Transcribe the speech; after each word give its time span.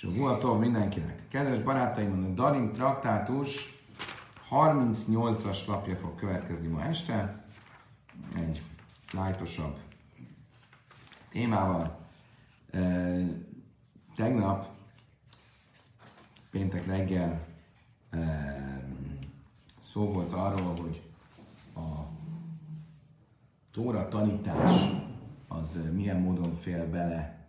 És 0.00 0.06
a 0.06 0.12
Vuatov 0.12 0.58
mindenkinek. 0.58 1.28
Kedves 1.28 1.62
barátaim, 1.62 2.24
a 2.24 2.34
Darim 2.34 2.72
traktátus 2.72 3.82
38-as 4.50 5.66
lapja 5.66 5.96
fog 5.96 6.14
következni 6.14 6.68
ma 6.68 6.84
este. 6.84 7.44
Egy 8.34 8.62
lájtosabb 9.12 9.78
témával. 11.30 11.98
E, 12.70 12.80
tegnap, 14.16 14.68
péntek 16.50 16.86
reggel 16.86 17.46
e, 18.10 18.18
szó 19.78 20.12
volt 20.12 20.32
arról, 20.32 20.76
hogy 20.76 21.02
a 21.74 21.88
Tóra 23.72 24.08
tanítás 24.08 24.90
az 25.48 25.78
milyen 25.92 26.20
módon 26.20 26.54
fél 26.54 26.90
bele 26.90 27.48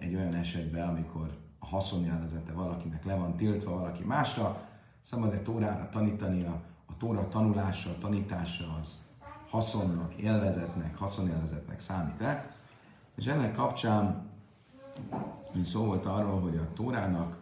egy 0.00 0.14
olyan 0.14 0.34
esetben, 0.34 0.88
amikor 0.88 1.46
a 1.58 1.66
haszonjelezete 1.66 2.52
valakinek 2.52 3.04
le 3.04 3.14
van 3.14 3.36
tiltva 3.36 3.78
valaki 3.78 4.04
másra, 4.04 4.68
szabad 5.02 5.32
egy 5.32 5.42
tórára 5.42 5.88
tanítani, 5.88 6.44
a, 6.44 6.60
a 6.86 6.96
tóra 6.98 7.28
tanulása, 7.28 7.90
a 7.90 7.98
tanítása 7.98 8.78
az 8.82 8.96
haszonnak, 9.50 10.14
élvezetnek, 10.14 10.96
haszonélvezetnek 10.96 11.80
számít-e. 11.80 12.50
És 13.14 13.26
ennek 13.26 13.54
kapcsán 13.54 14.30
szó 15.64 15.84
volt 15.84 16.06
arról, 16.06 16.40
hogy 16.40 16.56
a 16.56 16.72
tórának 16.74 17.36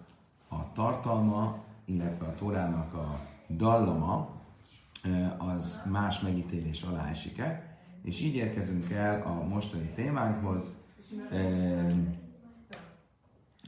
a 0.48 0.72
tartalma, 0.72 1.58
illetve 1.84 2.26
a 2.26 2.34
tórának 2.34 2.94
a 2.94 3.20
dallama 3.48 4.28
az 5.38 5.82
más 5.90 6.20
megítélés 6.20 6.82
alá 6.82 7.08
esik-e. 7.08 7.76
És 8.02 8.20
így 8.20 8.34
érkezünk 8.34 8.90
el 8.90 9.22
a 9.26 9.48
mostani 9.48 9.90
témánkhoz, 9.94 10.76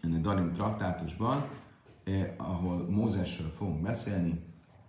a 0.03 0.07
Darim 0.07 0.53
traktátusban, 0.53 1.49
eh, 2.05 2.35
ahol 2.37 2.91
Mózesről 2.91 3.49
fogunk 3.49 3.83
beszélni, 3.83 4.47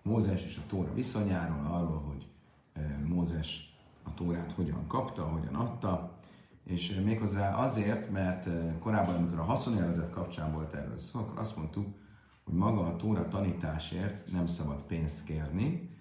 Mózes 0.10 0.44
és 0.44 0.58
a 0.58 0.68
Tóra 0.68 0.94
viszonyáról, 0.94 1.66
arról, 1.66 2.02
hogy 2.08 2.28
eh, 2.74 2.98
Mózes 3.08 3.78
a 4.04 4.14
Tórát 4.14 4.52
hogyan 4.52 4.88
kapta, 4.88 5.24
hogyan 5.24 5.56
adta, 5.56 6.18
és 6.64 6.90
eh, 6.90 7.04
méghozzá 7.04 7.56
azért, 7.56 8.12
mert 8.12 8.48
eh, 8.48 8.74
korábban, 8.80 9.16
amikor 9.16 9.40
a 9.40 9.44
haszonélvezet 9.44 10.10
kapcsán 10.12 10.52
volt 10.54 10.74
erről 10.74 10.98
szó, 10.98 11.20
akkor 11.20 11.40
azt 11.40 11.58
mondtuk, 11.58 11.88
hogy 12.44 12.54
maga 12.54 12.86
a 12.86 12.96
Tóra 12.96 13.28
tanításért 13.28 14.32
nem 14.32 14.48
szabad 14.48 14.82
pénzt 14.82 15.23
kérni, 15.23 15.98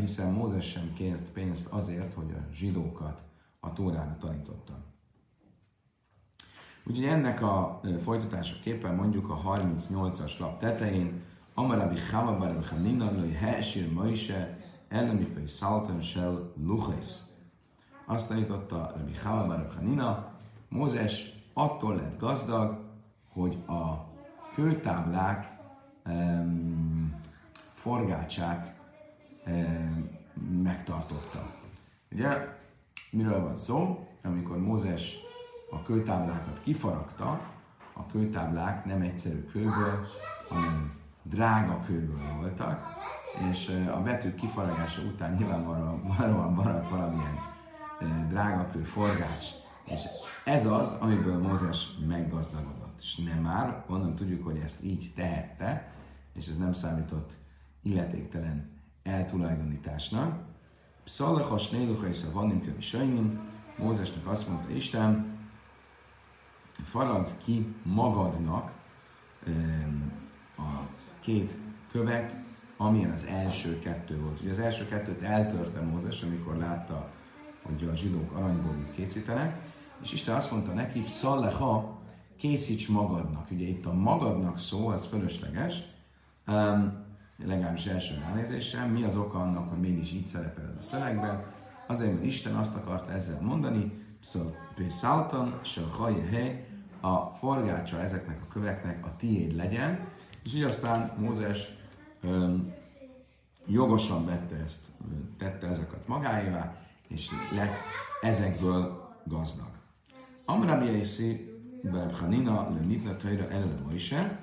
hiszen 0.00 0.32
Mózes 0.32 0.70
sem 0.70 0.92
kért 0.94 1.30
pénzt 1.30 1.66
azért, 1.68 2.12
hogy 2.12 2.30
a 2.30 2.52
zsidókat 2.52 3.22
a 3.60 3.72
Tórára 3.72 4.16
tanította. 4.18 4.89
Úgyhogy 6.90 7.08
ennek 7.08 7.42
a 7.42 7.80
folytatásaképpen 8.02 8.94
mondjuk 8.94 9.30
a 9.30 9.40
38-as 9.40 10.38
lap 10.38 10.58
tetején, 10.58 11.22
Amarabi 11.54 11.94
Chavabar 11.94 12.62
Chanina 12.62 13.10
Loi 13.12 13.32
Heesir 13.32 13.92
Moise 13.92 14.58
Elemipai 14.88 15.46
Szaltan 15.46 16.00
Shell 16.00 16.52
Luchais. 16.56 17.06
Azt 18.06 18.28
tanította 18.28 18.92
Rabbi 18.96 19.12
Chavabar 19.12 19.68
Chanina, 19.74 20.32
Mózes 20.68 21.32
attól 21.52 21.94
lett 21.94 22.18
gazdag, 22.18 22.78
hogy 23.28 23.58
a 23.66 24.08
kőtáblák 24.54 25.58
um, 26.06 27.20
forgácsát 27.74 28.74
um, 29.46 30.10
megtartotta. 30.62 31.50
Ugye, 32.12 32.58
miről 33.10 33.40
van 33.42 33.56
szó? 33.56 34.06
Amikor 34.22 34.58
Mózes 34.58 35.28
a 35.70 35.82
kőtáblákat 35.82 36.60
kifaragta, 36.62 37.40
a 37.92 38.06
kőtáblák 38.06 38.84
nem 38.84 39.00
egyszerű 39.00 39.44
kőből, 39.44 40.06
hanem 40.48 40.98
drága 41.22 41.80
kőből 41.80 42.34
voltak, 42.40 42.86
és 43.50 43.86
a 43.94 44.02
betűk 44.02 44.34
kifaragása 44.34 45.02
után 45.02 45.34
nyilvánvalóan 45.34 46.52
maradt 46.52 46.88
valamilyen 46.88 47.38
drága 48.28 48.70
kő 48.70 48.82
forgás. 48.82 49.54
És 49.84 50.00
ez 50.44 50.66
az, 50.66 50.96
amiből 50.98 51.38
Mózes 51.38 51.88
meggazdagodott. 52.08 52.98
És 52.98 53.16
nem 53.16 53.38
már, 53.38 53.84
onnan 53.88 54.14
tudjuk, 54.14 54.44
hogy 54.44 54.56
ezt 54.64 54.84
így 54.84 55.12
tehette, 55.14 55.92
és 56.34 56.48
ez 56.48 56.56
nem 56.56 56.72
számított 56.72 57.32
illetéktelen 57.82 58.70
eltulajdonításnak. 59.02 60.48
Pszalachas 61.04 61.70
nélucha 61.70 62.06
és 62.06 62.24
a 62.28 62.32
vannim 62.32 62.62
kövi 62.62 63.40
Mózesnek 63.78 64.26
azt 64.26 64.48
mondta 64.48 64.70
Isten, 64.70 65.38
faragd 66.80 67.28
ki 67.44 67.74
magadnak 67.82 68.72
a 70.56 70.62
két 71.20 71.52
követ, 71.90 72.36
amilyen 72.76 73.10
az 73.10 73.24
első 73.24 73.78
kettő 73.78 74.20
volt. 74.20 74.40
Ugye 74.40 74.50
az 74.50 74.58
első 74.58 74.88
kettőt 74.88 75.22
eltörte 75.22 75.80
Mózes, 75.80 76.22
amikor 76.22 76.56
látta, 76.56 77.10
hogy 77.62 77.88
a 77.92 77.96
zsidók 77.96 78.32
aranyból 78.32 78.74
készítenek, 78.94 79.60
és 80.02 80.12
Isten 80.12 80.36
azt 80.36 80.50
mondta 80.50 80.72
neki, 80.72 81.04
szalleha, 81.06 81.98
készíts 82.36 82.88
magadnak. 82.88 83.50
Ugye 83.50 83.66
itt 83.66 83.86
a 83.86 83.92
magadnak 83.92 84.58
szó, 84.58 84.88
az 84.88 85.06
fölösleges, 85.06 85.82
um, 86.46 87.08
legalábbis 87.44 87.86
első 87.86 88.14
ránézéssel. 88.14 88.86
Mi 88.86 89.04
az 89.04 89.16
oka 89.16 89.38
annak, 89.38 89.68
hogy 89.68 89.78
mégis 89.78 90.12
így 90.12 90.26
szerepel 90.26 90.68
ez 90.68 90.76
a 90.78 90.82
szövegben? 90.82 91.44
Azért, 91.86 92.12
mert 92.12 92.24
Isten 92.24 92.54
azt 92.54 92.76
akarta 92.76 93.12
ezzel 93.12 93.40
mondani, 93.40 93.92
se 95.62 95.80
hely, 96.30 96.69
a 97.00 97.34
forgácsa 97.34 98.00
ezeknek 98.00 98.40
a 98.42 98.52
köveknek 98.52 99.06
a 99.06 99.16
tiéd 99.16 99.56
legyen, 99.56 100.08
és 100.44 100.54
így 100.54 100.62
aztán 100.62 101.12
Mózes 101.18 101.68
öm, 102.20 102.74
jogosan 103.66 104.26
vette 104.26 104.56
ezt, 104.56 104.84
tette 105.38 105.66
ezeket 105.66 106.06
magáévá, 106.06 106.76
és 107.08 107.30
lett 107.54 107.76
ezekből 108.20 109.08
gazdag. 109.24 109.70
Amrabi 110.44 110.86
Jaiszi 110.86 111.50
Bereb 111.82 112.14
Hanina 112.14 112.70
le 112.70 112.80
Nipna 112.80 113.16
Tajra 113.16 113.48
elele 113.48 113.74
Moise, 113.84 114.38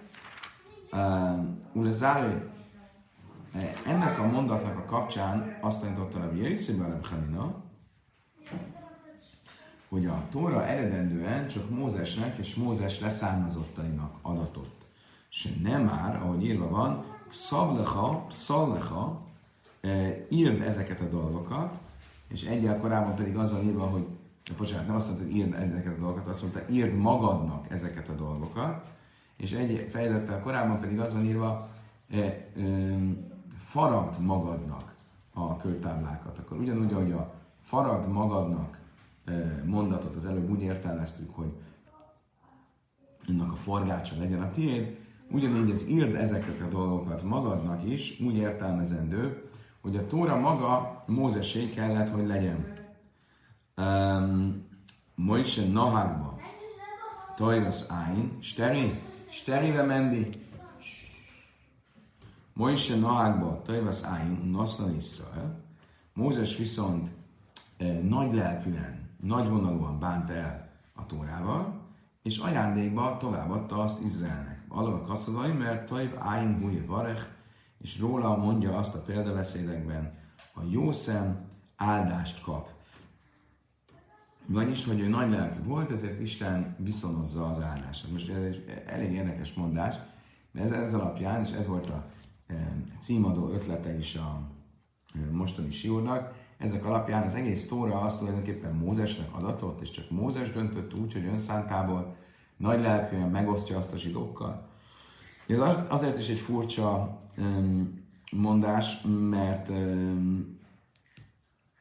Ulezárő 1.73 2.49
ennek 3.85 4.19
a 4.19 4.27
mondatnak 4.27 4.77
a 4.77 4.85
kapcsán 4.85 5.57
azt 5.61 5.81
tanította 5.81 6.19
Rabbi 6.19 6.41
Jaiszi 6.41 6.77
Bereb 6.77 7.05
Hanina, 7.05 7.63
hogy 9.89 10.05
a 10.05 10.23
Tóra 10.29 10.65
eredendően 10.65 11.47
csak 11.47 11.69
Mózesnek 11.69 12.37
és 12.37 12.55
Mózes 12.55 12.99
leszármazottainak 12.99 14.17
adatott. 14.21 14.85
És 15.29 15.53
nem 15.63 15.83
már, 15.83 16.15
ahogy 16.15 16.45
írva 16.45 16.69
van, 16.69 17.03
szavlecha, 17.29 18.25
szallecha, 18.29 19.21
e, 19.81 20.25
írd 20.29 20.61
ezeket 20.61 21.01
a 21.01 21.09
dolgokat, 21.09 21.79
és 22.27 22.43
egyel 22.43 22.77
korábban 22.77 23.15
pedig 23.15 23.37
az 23.37 23.51
van 23.51 23.63
írva, 23.63 23.85
hogy 23.85 24.05
bocsánat, 24.57 24.87
nem 24.87 24.95
azt 24.95 25.07
mondta, 25.07 25.25
hogy 25.25 25.35
írd 25.35 25.53
ezeket 25.53 25.97
a 25.97 25.99
dolgokat, 25.99 26.27
azt 26.27 26.41
mondta, 26.41 26.61
írd 26.69 26.93
magadnak 26.93 27.71
ezeket 27.71 28.09
a 28.09 28.13
dolgokat, 28.13 28.85
és 29.37 29.51
egy 29.51 29.87
fejezettel 29.89 30.41
korábban 30.41 30.79
pedig 30.79 30.99
az 30.99 31.13
van 31.13 31.25
írva, 31.25 31.69
e, 32.11 32.17
e, 32.17 32.47
faragd 33.57 34.19
magadnak 34.19 34.95
a 35.33 35.57
kőtáblákat. 35.57 36.39
Akkor 36.39 36.57
ugyanúgy, 36.57 36.93
ahogy 36.93 37.11
a 37.11 37.33
faragd 37.61 38.07
magadnak 38.07 38.79
mondatot 39.65 40.15
az 40.15 40.25
előbb 40.25 40.49
úgy 40.49 40.61
értelmeztük, 40.61 41.35
hogy 41.35 41.51
annak 43.27 43.51
a 43.51 43.55
forgácsa 43.55 44.15
legyen 44.19 44.41
a 44.41 44.51
tiéd, 44.51 44.97
ugyanígy 45.31 45.71
az 45.71 45.87
írd 45.87 46.15
ezeket 46.15 46.61
a 46.61 46.67
dolgokat 46.67 47.23
magadnak 47.23 47.83
is, 47.89 48.19
úgy 48.19 48.35
értelmezendő, 48.35 49.49
hogy 49.81 49.95
a 49.95 50.07
Tóra 50.07 50.39
maga 50.39 51.03
Mózesé 51.07 51.69
kellett, 51.69 52.09
hogy 52.09 52.25
legyen. 52.25 52.75
Um, 53.77 54.65
Moise 55.15 55.67
Nahagba, 55.67 56.39
Tajras 57.35 57.83
Áin, 57.87 58.37
Steri, 58.41 58.91
Sterive 59.29 59.83
Mendi, 59.83 60.29
Moise 62.53 62.95
Nahagba, 62.95 63.61
Tajras 63.65 64.03
Áin, 64.03 64.49
Naszlan 64.51 64.95
Israel, 64.95 65.63
Mózes 66.13 66.57
viszont 66.57 67.09
eh, 67.77 67.99
nagy 67.99 68.33
lelkűen 68.33 69.06
nagyvonalúan 69.21 69.99
bánt 69.99 70.29
el 70.29 70.69
a 70.93 71.05
Tórával, 71.05 71.85
és 72.21 72.37
ajándékba 72.37 73.17
továbbadta 73.17 73.81
azt 73.81 74.01
Izraelnek. 74.01 74.65
Alva 74.67 75.01
kaszadai, 75.01 75.51
mert 75.51 75.85
Taib 75.85 76.15
Áin 76.17 76.59
Húj 76.59 76.85
Varech, 76.85 77.25
és 77.77 77.99
róla 77.99 78.37
mondja 78.37 78.77
azt 78.77 78.95
a 78.95 79.01
példabeszédekben, 79.01 80.13
a 80.53 80.61
jó 80.69 80.91
szem 80.91 81.45
áldást 81.75 82.41
kap. 82.41 82.69
Vagyis, 84.45 84.85
hogy 84.85 84.99
ő 84.99 85.07
nagy 85.07 85.29
lelkű 85.29 85.63
volt, 85.63 85.91
ezért 85.91 86.19
Isten 86.19 86.75
viszonozza 86.79 87.49
az 87.49 87.61
áldást. 87.61 88.11
Most 88.11 88.29
ez 88.29 88.43
egy 88.43 88.83
elég 88.85 89.11
érdekes 89.11 89.53
mondás, 89.53 89.95
mert 90.51 90.71
ez, 90.71 90.81
ez 90.81 90.93
alapján, 90.93 91.41
és 91.41 91.51
ez 91.51 91.67
volt 91.67 91.89
a 91.89 92.05
e, 92.47 92.53
címadó 92.99 93.49
ötlete 93.49 93.97
is 93.97 94.15
a 94.15 94.41
e, 95.13 95.31
mostani 95.31 95.71
siúrnak, 95.71 96.33
ezek 96.57 96.85
alapján 96.85 97.23
az 97.23 97.33
egész 97.33 97.67
Tóra 97.67 98.01
azt 98.01 98.17
tulajdonképpen 98.17 98.75
Mózesnek 98.75 99.35
adatott, 99.35 99.81
és 99.81 99.89
csak 99.89 100.09
Mózes 100.09 100.51
döntött 100.51 100.93
úgy, 100.93 101.13
hogy 101.13 101.25
önszántából 101.25 102.15
nagy 102.57 102.81
lelkűen 102.81 103.29
megosztja 103.29 103.77
azt 103.77 103.93
a 103.93 103.97
zsidókkal. 103.97 104.67
Ez 105.47 105.59
azért 105.87 106.17
is 106.17 106.29
egy 106.29 106.39
furcsa 106.39 107.19
mondás, 108.31 109.01
mert 109.29 109.71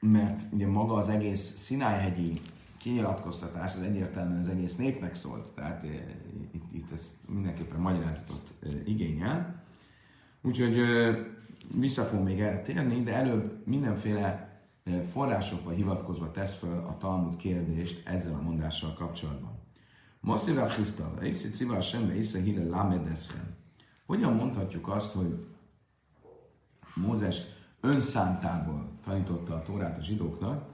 mert 0.01 0.41
ugye 0.53 0.67
maga 0.67 0.95
az 0.95 1.09
egész 1.09 1.41
Szinájhegyi 1.57 2.41
kinyilatkoztatás 2.79 3.75
az 3.75 3.81
egyértelműen 3.81 4.41
az 4.41 4.49
egész 4.49 4.77
népnek 4.77 5.15
szólt, 5.15 5.47
tehát 5.55 5.85
itt, 6.53 6.65
itt 6.73 6.93
ez 6.93 7.17
mindenképpen 7.29 7.81
magyarázatot 7.81 8.55
igényel. 8.85 9.65
Úgyhogy 10.43 10.79
vissza 11.75 12.03
fog 12.03 12.23
még 12.23 12.41
erre 12.41 12.63
térni, 12.63 13.03
de 13.03 13.15
előbb 13.15 13.67
mindenféle 13.67 14.56
forrásokba 15.13 15.71
hivatkozva 15.71 16.31
tesz 16.31 16.59
föl 16.59 16.79
a 16.79 16.97
Talmud 16.99 17.37
kérdést 17.37 18.07
ezzel 18.07 18.35
a 18.35 18.43
mondással 18.43 18.95
kapcsolatban. 18.95 19.59
Masszira 20.21 20.67
Christa, 20.67 21.13
Iszi 21.23 21.49
Civa 21.49 21.81
Sembe, 21.81 22.17
Iszi 22.17 22.41
Hile 22.41 22.65
Lamedeszen. 22.65 23.57
Hogyan 24.07 24.33
mondhatjuk 24.33 24.89
azt, 24.89 25.15
hogy 25.15 25.47
Mózes 26.95 27.43
önszántából 27.81 28.89
tanította 29.05 29.55
a 29.55 29.63
Tórát 29.63 29.99
a 29.99 30.03
zsidóknak, 30.03 30.65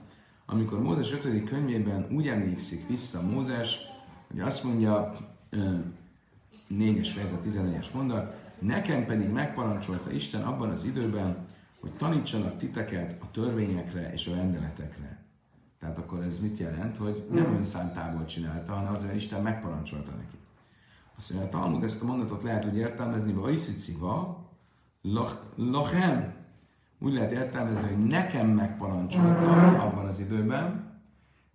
amikor 0.45 0.81
Mózes 0.81 1.11
5. 1.11 1.43
könyvében 1.43 2.07
úgy 2.11 2.27
emlékszik 2.27 2.87
vissza 2.87 3.21
Mózes, 3.21 3.79
hogy 4.27 4.39
azt 4.39 4.63
mondja, 4.63 5.13
4-es 6.69 7.09
fejezet, 7.13 7.43
14-es 7.47 7.93
mondat, 7.93 8.35
nekem 8.59 9.05
pedig 9.05 9.29
megparancsolta 9.29 10.11
Isten 10.11 10.41
abban 10.41 10.69
az 10.69 10.83
időben, 10.83 11.45
hogy 11.83 11.91
tanítsanak 11.91 12.57
titeket 12.57 13.21
a 13.21 13.31
törvényekre 13.31 14.13
és 14.13 14.27
a 14.27 14.35
rendeletekre. 14.35 15.23
Tehát 15.79 15.97
akkor 15.97 16.23
ez 16.23 16.39
mit 16.39 16.57
jelent, 16.57 16.97
hogy 16.97 17.27
nem 17.31 17.53
önszántából 17.55 18.25
csinálta, 18.25 18.73
hanem 18.73 18.93
azért 18.93 19.15
Isten 19.15 19.41
megparancsolta 19.41 20.11
neki. 20.11 20.37
Azt 21.17 21.29
mondja, 21.29 21.47
a 21.47 21.51
Talmud 21.51 21.83
ezt 21.83 22.01
a 22.01 22.05
mondatot 22.05 22.43
lehet 22.43 22.65
úgy 22.65 22.77
értelmezni, 22.77 23.33
hogy 23.33 23.49
Aisiciva, 23.49 24.45
lochem, 25.55 26.33
úgy 26.99 27.13
lehet 27.13 27.31
értelmezni, 27.31 27.87
hogy 27.87 28.05
nekem 28.05 28.49
megparancsolta 28.49 29.51
abban 29.79 30.05
az 30.05 30.19
időben, 30.19 30.91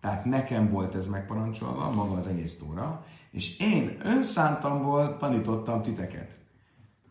tehát 0.00 0.24
nekem 0.24 0.68
volt 0.68 0.94
ez 0.94 1.06
megparancsolva, 1.06 1.90
maga 1.90 2.14
az 2.14 2.26
egész 2.26 2.58
tóra, 2.58 3.04
és 3.30 3.58
én 3.58 3.96
önszántamból 4.02 5.16
tanítottam 5.16 5.82
titeket. 5.82 6.38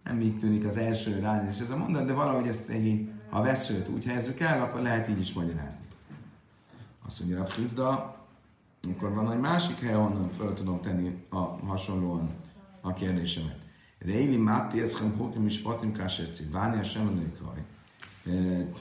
Nem 0.08 0.22
így 0.22 0.40
tűnik 0.40 0.66
az 0.66 0.78
első 0.78 1.20
ránézés 1.20 1.62
ez 1.62 1.70
a 1.70 1.78
mondat, 1.78 2.06
de 2.06 2.14
valahogy 2.14 2.48
ezt 2.48 2.70
egy, 2.70 3.10
ha 3.30 3.40
a 3.40 3.44
veszőt 3.44 3.90
úgy 3.90 4.06
helyezzük 4.06 4.40
el, 4.40 4.62
akkor 4.62 4.82
lehet 4.82 5.10
így 5.10 5.20
is 5.20 5.34
magyarázni. 5.34 5.86
Azt 7.06 7.20
mondja 7.20 7.42
a 7.42 7.46
Frizda, 7.46 8.16
akkor 8.94 9.14
van 9.14 9.32
egy 9.32 9.40
másik 9.40 9.80
hely, 9.80 9.94
ahonnan 9.94 10.30
fel 10.30 10.54
tudom 10.54 10.82
tenni 10.82 11.24
a 11.30 11.38
hasonlóan 11.66 12.30
a 12.82 12.94
kérdésemet. 12.94 13.60
Réli 14.00 14.38
Máté, 14.38 14.82
Eszem, 14.82 15.14
Hokim 15.18 15.46
is 15.46 15.62
Patim 15.62 15.92
Káserci, 15.92 16.44
Vánia 16.52 16.84
sem 16.84 17.34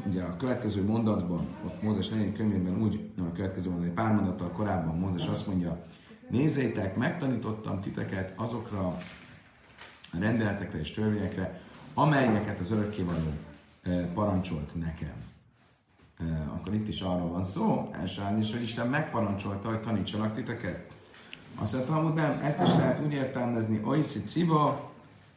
Ugye 0.08 0.22
a 0.22 0.36
következő 0.36 0.84
mondatban, 0.84 1.46
ott 1.64 1.82
Mózes 1.82 2.08
4. 2.08 2.32
könyvében 2.32 2.82
úgy, 2.82 3.10
nem 3.16 3.26
a 3.26 3.32
következő 3.32 3.70
mondat, 3.70 3.88
egy 3.88 3.94
pár 3.94 4.14
mondattal 4.14 4.50
korábban 4.50 4.98
Mózes 4.98 5.26
azt 5.26 5.46
mondja, 5.46 5.84
nézzétek, 6.30 6.96
megtanítottam 6.96 7.80
titeket 7.80 8.32
azokra 8.36 8.86
a 8.86 8.96
rendeletekre 10.18 10.78
és 10.78 10.90
törvényekre, 10.90 11.60
amelyeket 11.94 12.58
az 12.58 12.70
örökkévaló 12.70 13.32
parancsolt 14.14 14.74
nekem. 14.74 15.14
Akkor 16.54 16.74
itt 16.74 16.88
is 16.88 17.00
arról 17.00 17.28
van 17.28 17.44
szó, 17.44 17.90
elsősorban 17.92 18.40
is, 18.40 18.52
hogy 18.52 18.62
Isten 18.62 18.88
megparancsolta, 18.88 19.68
hogy 19.68 19.80
tanítsanak 19.80 20.34
titeket. 20.34 20.92
Azt 21.54 21.72
mondta, 21.72 21.94
hogy 21.94 22.14
nem, 22.14 22.40
ezt 22.42 22.62
is 22.62 22.68
lehet 22.68 23.00
úgy 23.04 23.12
értelmezni, 23.12 23.80
oiszi 23.84 24.22
ciba, 24.22 24.92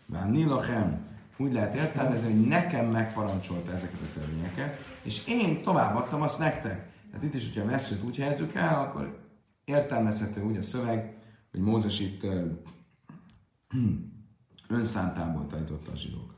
ván 0.06 0.30
nilachem, 0.30 1.08
úgy 1.38 1.54
lehet 1.54 1.76
értelmezni, 1.76 2.32
hogy 2.32 2.48
nekem 2.48 2.86
megparancsolta 2.86 3.72
ezeket 3.72 4.00
a 4.02 4.14
törvényeket, 4.14 4.86
és 5.02 5.28
én 5.28 5.62
továbbadtam 5.62 6.22
azt 6.22 6.40
nektek. 6.40 6.88
Tehát 7.12 7.26
itt 7.26 7.34
is, 7.34 7.48
hogyha 7.48 7.68
a 7.68 7.72
veszőt 7.72 8.04
úgy 8.04 8.18
helyezzük 8.18 8.56
el, 8.56 8.80
akkor 8.80 9.20
értelmezhető 9.66 10.44
úgy 10.44 10.58
a 10.58 10.62
szöveg, 10.62 11.18
hogy 11.52 11.60
Mózes 11.60 12.00
itt 12.00 12.26
önszántából 14.70 15.48
tanította 15.48 15.92
a 15.92 15.96
zsidók. 15.96 16.34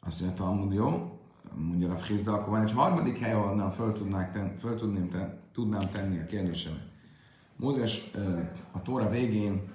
Azt 0.00 0.20
mondja, 0.20 0.44
Talmud 0.44 0.72
jó, 0.72 1.20
mondja 1.54 1.92
a 1.92 1.96
Frizda, 1.96 2.32
akkor 2.32 2.48
van 2.48 2.62
egy 2.62 2.72
harmadik 2.72 3.18
hely, 3.18 3.32
ahonnan 3.32 3.70
föl, 3.70 3.92
tudnák 3.92 4.32
ten, 4.32 4.58
föl 4.58 4.76
tudném, 4.76 5.08
ten, 5.08 5.40
tudnám 5.52 5.88
tenni 5.88 6.20
a 6.20 6.26
kérdésemet. 6.26 6.88
Mózes 7.56 8.10
a 8.72 8.82
Tóra 8.82 9.10
végén 9.10 9.72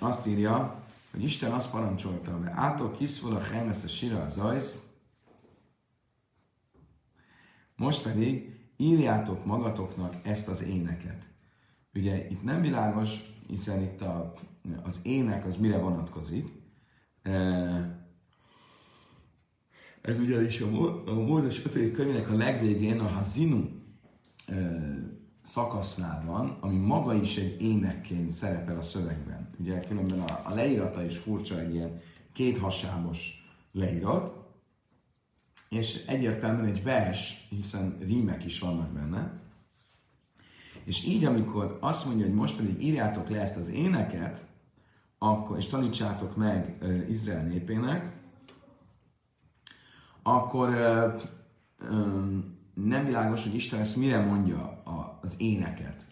azt 0.00 0.26
írja, 0.26 0.82
hogy 1.12 1.22
Isten 1.22 1.52
azt 1.52 1.70
parancsolta, 1.70 2.32
hogy 2.36 2.46
ától 2.50 2.90
kiszful 2.90 3.36
a 3.36 3.40
hem 3.40 3.68
ezt 3.68 3.84
a 3.84 3.88
sira 3.88 4.22
a 4.22 4.28
zajsz, 4.28 4.82
most 7.76 8.02
pedig 8.02 8.58
írjátok 8.76 9.44
magatoknak 9.44 10.14
ezt 10.22 10.48
az 10.48 10.62
éneket. 10.62 11.28
Ugye 11.94 12.28
itt 12.30 12.42
nem 12.42 12.60
világos, 12.60 13.20
hiszen 13.46 13.82
itt 13.82 14.00
a, 14.00 14.32
az 14.82 15.00
ének 15.02 15.46
az 15.46 15.56
mire 15.56 15.78
vonatkozik. 15.78 16.48
Ez 20.00 20.20
ugyanis 20.20 20.60
a, 20.60 21.08
a 21.08 21.14
Mózes 21.14 21.64
5. 21.64 21.92
könyvének 21.92 22.30
a 22.30 22.36
legvégén 22.36 23.00
a 23.00 23.06
Hazinu 23.06 23.68
szakasznál 25.42 26.24
van, 26.26 26.58
ami 26.60 26.78
maga 26.78 27.14
is 27.14 27.36
egy 27.36 27.62
énekként 27.62 28.32
szerepel 28.32 28.78
a 28.78 28.82
szövegben. 28.82 29.50
Ugye 29.58 29.80
különben 29.80 30.20
a, 30.20 30.42
a 30.44 30.54
leírata 30.54 31.04
is 31.04 31.16
furcsa, 31.16 31.60
egy 31.60 31.74
ilyen 31.74 32.00
kéthasábos 32.32 33.46
leírat, 33.72 34.44
és 35.68 36.04
egyértelműen 36.06 36.66
egy 36.66 36.82
vers, 36.82 37.46
hiszen 37.50 37.98
rímek 38.00 38.44
is 38.44 38.58
vannak 38.58 38.92
benne. 38.92 39.42
És 40.84 41.04
így, 41.04 41.24
amikor 41.24 41.78
azt 41.80 42.06
mondja, 42.06 42.26
hogy 42.26 42.34
most 42.34 42.56
pedig 42.56 42.82
írjátok 42.82 43.28
le 43.28 43.40
ezt 43.40 43.56
az 43.56 43.68
éneket, 43.68 44.46
akkor, 45.30 45.56
és 45.56 45.66
tanítsátok 45.66 46.36
meg 46.36 46.76
uh, 46.82 47.10
Izrael 47.10 47.44
népének, 47.44 48.12
akkor 50.22 50.68
uh, 50.68 51.22
um, 51.90 52.58
nem 52.74 53.04
világos, 53.04 53.42
hogy 53.42 53.54
Isten 53.54 53.80
ezt 53.80 53.96
mire 53.96 54.20
mondja 54.20 54.58
a, 54.84 55.18
az 55.22 55.34
éneket. 55.38 56.06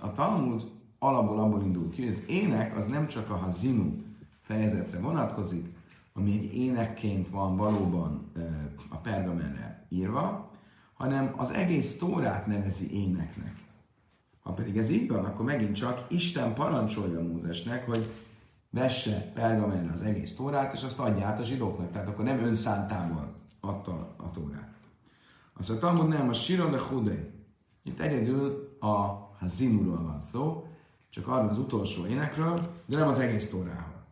A 0.00 0.12
Talmud 0.12 0.70
alapból 0.98 1.38
abból 1.38 1.62
indul 1.62 1.90
ki, 1.90 2.02
hogy 2.02 2.12
az 2.12 2.24
ének 2.28 2.76
az 2.76 2.86
nem 2.86 3.06
csak 3.06 3.30
a 3.30 3.36
hazinu 3.36 4.02
fejezetre 4.40 4.98
vonatkozik, 4.98 5.66
ami 6.12 6.32
egy 6.32 6.54
énekként 6.54 7.28
van 7.28 7.56
valóban 7.56 8.32
a 8.88 8.96
pergamenre 8.96 9.86
írva, 9.88 10.50
hanem 10.94 11.34
az 11.36 11.50
egész 11.50 11.98
Tórát 11.98 12.46
nevezi 12.46 12.94
éneknek. 12.94 13.65
Ha 14.46 14.52
pedig 14.52 14.78
ez 14.78 14.90
így 14.90 15.08
van, 15.08 15.24
akkor 15.24 15.44
megint 15.44 15.76
csak 15.76 16.04
Isten 16.08 16.54
parancsolja 16.54 17.22
Mózesnek, 17.22 17.86
hogy 17.86 18.12
vesse 18.70 19.32
pergamenre 19.34 19.92
az 19.92 20.02
egész 20.02 20.34
Tórát, 20.34 20.74
és 20.74 20.82
azt 20.82 20.98
adja 20.98 21.26
át 21.26 21.40
a 21.40 21.42
zsidóknak. 21.42 21.90
Tehát 21.90 22.08
akkor 22.08 22.24
nem 22.24 22.44
önszántával 22.44 23.34
adta 23.60 24.14
a 24.16 24.30
Tórát. 24.30 24.74
Azt 25.58 25.70
a 25.70 25.78
Talmud 25.78 26.08
nem, 26.08 26.28
a 26.28 26.32
Sira 26.32 26.70
le 26.70 26.78
Hudé. 26.78 27.30
Itt 27.82 28.00
egyedül 28.00 28.76
a 28.80 28.94
Hazinuról 29.38 30.02
van 30.02 30.20
szó, 30.20 30.66
csak 31.10 31.28
arról 31.28 31.48
az 31.48 31.58
utolsó 31.58 32.06
énekről, 32.06 32.60
de 32.86 32.96
nem 32.96 33.08
az 33.08 33.18
egész 33.18 33.50
tóráról. 33.50 34.04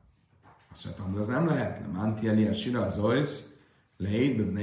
Azt 0.73 0.85
mondtam, 0.85 1.11
hogy 1.11 1.21
az 1.21 1.29
nem 1.29 1.47
lehet, 1.47 1.81
nem 1.81 2.03
Antieli 2.03 2.47
a 2.47 2.53
Sira 2.53 2.85
az 2.85 2.99
Oisz, 2.99 3.53
Leid 3.97 4.37
Bebne 4.37 4.62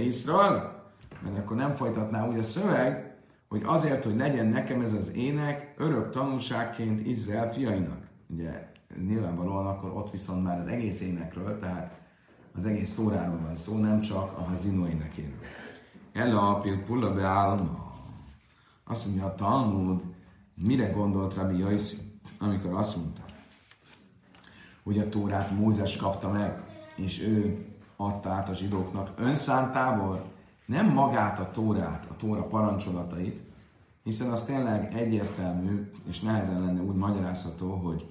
mert 1.24 1.38
akkor 1.38 1.58
nem 1.58 1.76
folytatná 1.76 2.30
úgy 2.30 2.38
a 2.38 2.44
szöveg, 2.44 3.11
hogy 3.52 3.62
azért, 3.66 4.04
hogy 4.04 4.16
legyen 4.16 4.48
nekem 4.48 4.82
ez 4.82 4.94
az 4.94 5.12
ének, 5.14 5.74
örök 5.78 6.10
tanulságként 6.10 7.08
Izrael 7.08 7.52
fiainak. 7.52 8.08
Ugye 8.28 8.72
nyilvánvalóan 9.08 9.66
akkor 9.66 9.92
ott 9.92 10.12
viszont 10.12 10.44
már 10.44 10.60
az 10.60 10.66
egész 10.66 11.02
énekről, 11.02 11.60
tehát 11.60 12.00
az 12.58 12.66
egész 12.66 12.96
tóráról 12.96 13.40
van 13.40 13.56
szó, 13.56 13.78
nem 13.78 14.02
csak 14.02 14.38
a 14.38 14.42
Hazino 14.42 14.88
énekéről. 14.88 15.40
Ela 16.14 16.60
pilpula 16.60 17.14
beálma. 17.14 17.94
Azt 18.84 19.06
mondja 19.06 19.26
a 19.26 19.36
Talmud, 19.36 20.02
mire 20.56 20.90
gondolt 20.90 21.34
Rabbi 21.34 21.58
Jaiszi, 21.58 21.98
amikor 22.40 22.74
azt 22.74 22.96
mondta, 22.96 23.22
hogy 24.84 25.00
a 25.00 25.10
Tórát 25.10 25.52
Mózes 25.52 25.98
kapta 25.98 26.30
meg, 26.30 26.64
és 26.96 27.22
ő 27.22 27.66
adta 27.96 28.30
át 28.30 28.50
a 28.50 28.54
zsidóknak 28.54 29.10
önszántából, 29.18 30.32
nem 30.72 30.94
magát 30.94 31.40
a 31.40 31.52
Tórát, 31.52 32.08
a 32.10 32.16
Tóra 32.16 32.44
parancsolatait, 32.48 33.42
hiszen 34.04 34.32
az 34.32 34.44
tényleg 34.44 34.94
egyértelmű, 34.96 35.90
és 36.10 36.20
nehezen 36.20 36.62
lenne 36.62 36.82
úgy 36.82 36.96
magyarázható, 36.96 37.72
hogy 37.72 38.06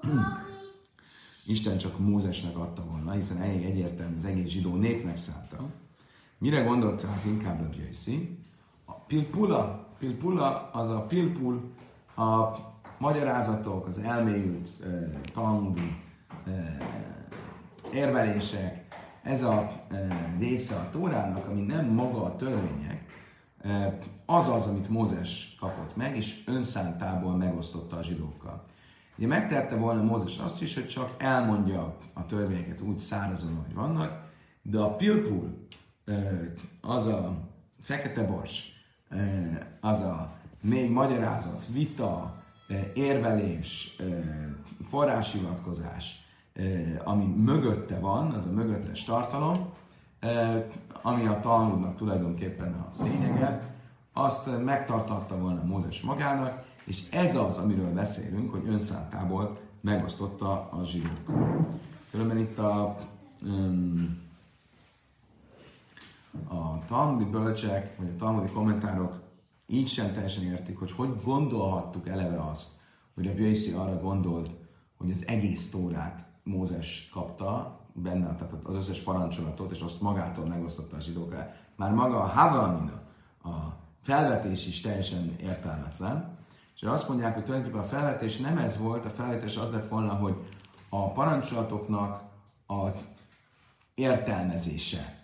Isten 1.46 1.78
csak 1.78 1.98
Mózesnek 1.98 2.56
adta 2.56 2.84
volna, 2.84 3.12
hiszen 3.12 3.42
elég 3.42 3.64
egyértelmű 3.64 4.16
az 4.16 4.24
egész 4.24 4.48
zsidó 4.48 4.74
népnek 4.74 5.16
szánta, 5.16 5.64
Mire 6.38 6.62
gondolt 6.62 7.00
tehát 7.00 7.24
inkább 7.24 7.60
a 7.60 7.68
A 8.84 8.92
pilpula, 8.92 9.86
pilpula 9.98 10.70
az 10.72 10.88
a 10.88 11.00
pilpul, 11.00 11.70
a 12.16 12.48
magyarázatok, 12.98 13.86
az 13.86 13.98
elmélyült 13.98 14.68
uh, 14.80 15.10
talmudi 15.32 15.96
uh, 16.46 16.54
érvelések, 17.92 18.87
ez 19.28 19.42
a 19.42 19.70
uh, 19.90 19.98
része 20.38 20.76
a 20.76 20.90
Tórának, 20.90 21.48
ami 21.48 21.60
nem 21.60 21.86
maga 21.86 22.24
a 22.24 22.36
törvények, 22.36 23.04
uh, 23.64 23.94
az 24.26 24.48
az, 24.48 24.66
amit 24.66 24.88
Mózes 24.88 25.56
kapott 25.60 25.96
meg, 25.96 26.16
és 26.16 26.42
önszántából 26.46 27.36
megosztotta 27.36 27.96
a 27.96 28.02
zsidókkal. 28.02 28.64
Ugye 29.18 29.26
megtette 29.26 29.76
volna 29.76 30.02
Mózes 30.02 30.38
azt 30.38 30.62
is, 30.62 30.74
hogy 30.74 30.86
csak 30.86 31.14
elmondja 31.18 31.96
a 32.12 32.26
törvényeket 32.26 32.80
úgy 32.80 32.98
szárazon, 32.98 33.64
hogy 33.66 33.74
vannak, 33.74 34.30
de 34.62 34.78
a 34.78 34.94
pilpul, 34.94 35.66
az 36.80 37.06
a 37.06 37.38
fekete 37.80 38.22
bors, 38.22 38.72
az 39.80 40.00
a 40.00 40.36
még 40.60 40.90
magyarázat, 40.90 41.66
vita, 41.72 42.34
érvelés, 42.94 43.96
forráshivatkozás, 44.88 46.27
ami 47.04 47.26
mögötte 47.26 47.98
van, 47.98 48.30
az 48.30 48.46
a 48.46 48.50
mögöttes 48.50 49.04
tartalom, 49.04 49.72
ami 51.02 51.26
a 51.26 51.40
Talmudnak 51.40 51.96
tulajdonképpen 51.96 52.72
a 52.72 53.02
lényege, 53.02 53.76
azt 54.12 54.64
megtartatta 54.64 55.38
volna 55.38 55.64
Mózes 55.64 56.02
magának, 56.02 56.64
és 56.84 57.10
ez 57.10 57.36
az, 57.36 57.58
amiről 57.58 57.92
beszélünk, 57.92 58.50
hogy 58.50 58.68
önszántából 58.68 59.58
megosztotta 59.80 60.68
a 60.70 60.84
zsidókat. 60.84 61.46
Különben 62.10 62.38
itt 62.38 62.58
a, 62.58 62.96
um, 63.42 64.18
a 66.48 66.84
talmudi 66.86 67.24
bölcsek, 67.24 67.96
vagy 67.98 68.08
a 68.08 68.16
talmudi 68.16 68.52
kommentárok 68.52 69.20
így 69.66 69.88
sem 69.88 70.12
teljesen 70.12 70.44
értik, 70.44 70.78
hogy 70.78 70.92
hogy 70.92 71.22
gondolhattuk 71.24 72.08
eleve 72.08 72.40
azt, 72.40 72.70
hogy 73.14 73.26
a 73.26 73.34
Bjöjszi 73.34 73.72
arra 73.72 74.00
gondolt, 74.00 74.54
hogy 74.96 75.10
az 75.10 75.24
egész 75.26 75.70
tórát 75.70 76.27
Mózes 76.48 77.08
kapta, 77.12 77.80
benne, 77.92 78.34
tehát 78.34 78.64
az 78.64 78.74
összes 78.74 79.00
parancsolatot, 79.00 79.70
és 79.70 79.80
azt 79.80 80.00
magától 80.00 80.46
megosztotta 80.46 80.96
a 80.96 81.00
zsidókkal. 81.00 81.54
Már 81.76 81.92
maga 81.92 82.22
a 82.22 82.26
Havalmina, 82.26 83.00
a 83.44 83.50
felvetés 84.02 84.66
is 84.66 84.80
teljesen 84.80 85.36
értelmetlen, 85.40 86.38
és 86.74 86.82
azt 86.82 87.08
mondják, 87.08 87.34
hogy 87.34 87.44
tulajdonképpen 87.44 87.84
a 87.84 87.88
felvetés 87.88 88.36
nem 88.36 88.58
ez 88.58 88.78
volt, 88.78 89.04
a 89.04 89.10
felvetés 89.10 89.56
az 89.56 89.70
lett 89.70 89.88
volna, 89.88 90.12
hogy 90.12 90.34
a 90.88 91.10
parancsolatoknak 91.12 92.22
az 92.66 93.08
értelmezése, 93.94 95.22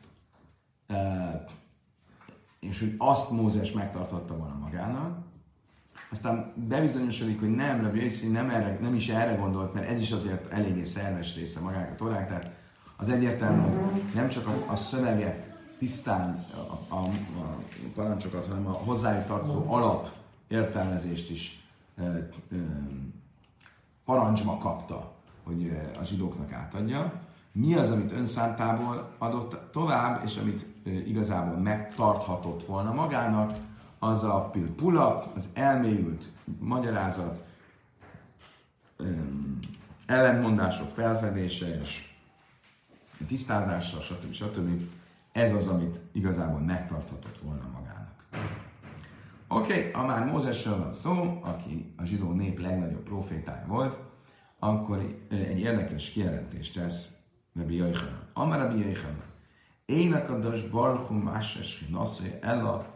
és 2.61 2.81
hogy 2.81 2.95
azt 2.99 3.31
Mózes 3.31 3.73
megtarthatta 3.73 4.37
volna 4.37 4.55
magának, 4.55 5.19
aztán 6.15 6.53
bebizonyosodik, 6.69 7.41
hogy 7.41 7.55
nem, 7.55 7.83
Rabbi 7.83 8.03
Yossi 8.03 8.29
nem, 8.29 8.51
erre, 8.51 8.79
nem 8.81 8.95
is 8.95 9.09
erre 9.09 9.35
gondolt, 9.35 9.75
mert 9.75 9.89
ez 9.89 10.01
is 10.01 10.11
azért 10.11 10.53
eléggé 10.53 10.85
szerves 10.85 11.37
része 11.37 11.61
magának 11.61 11.91
a 11.91 11.95
torák, 11.95 12.29
tehát 12.29 12.51
az 12.97 13.09
egyértelmű, 13.09 13.61
hogy 13.61 14.03
nem 14.15 14.29
csak 14.29 14.47
a, 14.47 14.73
a 14.73 14.77
szöveget 14.77 15.55
tisztán, 15.79 16.45
a, 16.89 16.95
a, 16.95 16.99
a 16.99 17.11
parancsokat, 17.95 18.47
hanem 18.47 18.67
a 18.67 18.71
hozzájuk 18.71 19.27
tartozó 19.27 19.73
alap 19.73 20.09
értelmezést 20.49 21.31
is 21.31 21.67
e, 21.97 22.03
e, 22.03 22.29
parancsba 24.05 24.59
kapta, 24.59 25.13
hogy 25.45 25.79
a 26.01 26.05
zsidóknak 26.05 26.53
átadja. 26.53 27.13
Mi 27.53 27.75
az, 27.75 27.91
amit 27.91 28.13
önszántából 28.13 29.15
adott 29.19 29.71
tovább, 29.73 30.25
és 30.25 30.37
amit 30.37 30.67
igazából 30.85 31.57
megtarthatott 31.57 32.67
volna 32.67 32.93
magának, 32.93 33.57
az 34.05 34.25
a 34.25 34.49
pilpula, 34.53 35.33
az 35.35 35.49
elmélyült 35.55 36.29
magyarázat, 36.59 37.45
ellentmondások 40.07 40.91
felfedése 40.91 41.81
és 41.81 42.09
tisztázása, 43.27 44.01
stb. 44.01 44.33
stb. 44.33 44.83
Ez 45.33 45.53
az, 45.53 45.67
amit 45.67 46.01
igazából 46.13 46.61
megtarthatott 46.61 47.39
volna 47.39 47.69
magának. 47.73 48.13
Oké, 49.49 49.79
okay, 49.79 49.91
ha 49.91 50.07
már 50.07 50.25
Mózesről 50.25 50.79
van 50.79 50.93
szó, 50.93 51.41
aki 51.43 51.95
a 51.97 52.05
zsidó 52.05 52.33
nép 52.33 52.61
legnagyobb 52.61 53.03
profétája 53.03 53.67
volt, 53.67 53.99
akkor 54.59 55.19
egy 55.29 55.59
érdekes 55.61 56.11
kijelentést 56.11 56.75
tesz 56.75 57.17
Rabbi 57.55 57.75
Jöjjön. 57.75 58.19
Amar 58.33 58.59
Rabbi 58.59 58.79
Jöjjön. 58.79 59.23
Ének 59.85 60.31
a 60.31 60.39
das 60.39 60.69
barchum 60.69 61.17
máses 61.17 61.87
nasszai 61.91 62.39
ella 62.41 62.94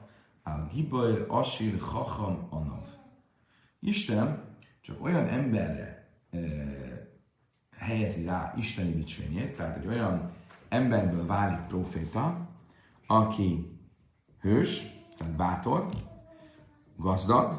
al 0.54 0.68
gibair 0.72 1.26
asir 1.28 1.78
chacham 1.78 2.46
anav. 2.50 2.86
Isten 3.80 4.56
csak 4.80 5.02
olyan 5.02 5.28
emberre 5.28 6.08
e, 6.30 6.38
helyezi 7.76 8.24
rá 8.24 8.54
isteni 8.56 8.92
dicsvényét, 8.92 9.56
tehát 9.56 9.76
egy 9.76 9.86
olyan 9.86 10.32
emberből 10.68 11.26
válik 11.26 11.66
proféta, 11.66 12.48
aki 13.06 13.78
hős, 14.40 14.82
tehát 15.16 15.36
bátor, 15.36 15.88
gazdag, 16.96 17.58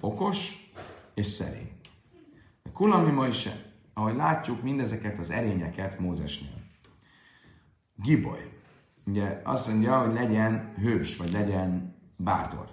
okos 0.00 0.70
és 1.14 1.26
szerény. 1.26 1.70
De 2.62 2.70
Kulami 2.72 3.10
ma 3.10 3.26
is, 3.26 3.48
ahogy 3.94 4.14
látjuk 4.14 4.62
mindezeket 4.62 5.18
az 5.18 5.30
erényeket 5.30 5.98
Mózesnél. 5.98 6.64
Giboly. 7.94 8.55
Ugye 9.06 9.40
azt 9.44 9.68
mondja, 9.68 10.00
hogy 10.00 10.12
legyen 10.12 10.72
hős, 10.76 11.16
vagy 11.16 11.32
legyen 11.32 11.94
bátor. 12.16 12.68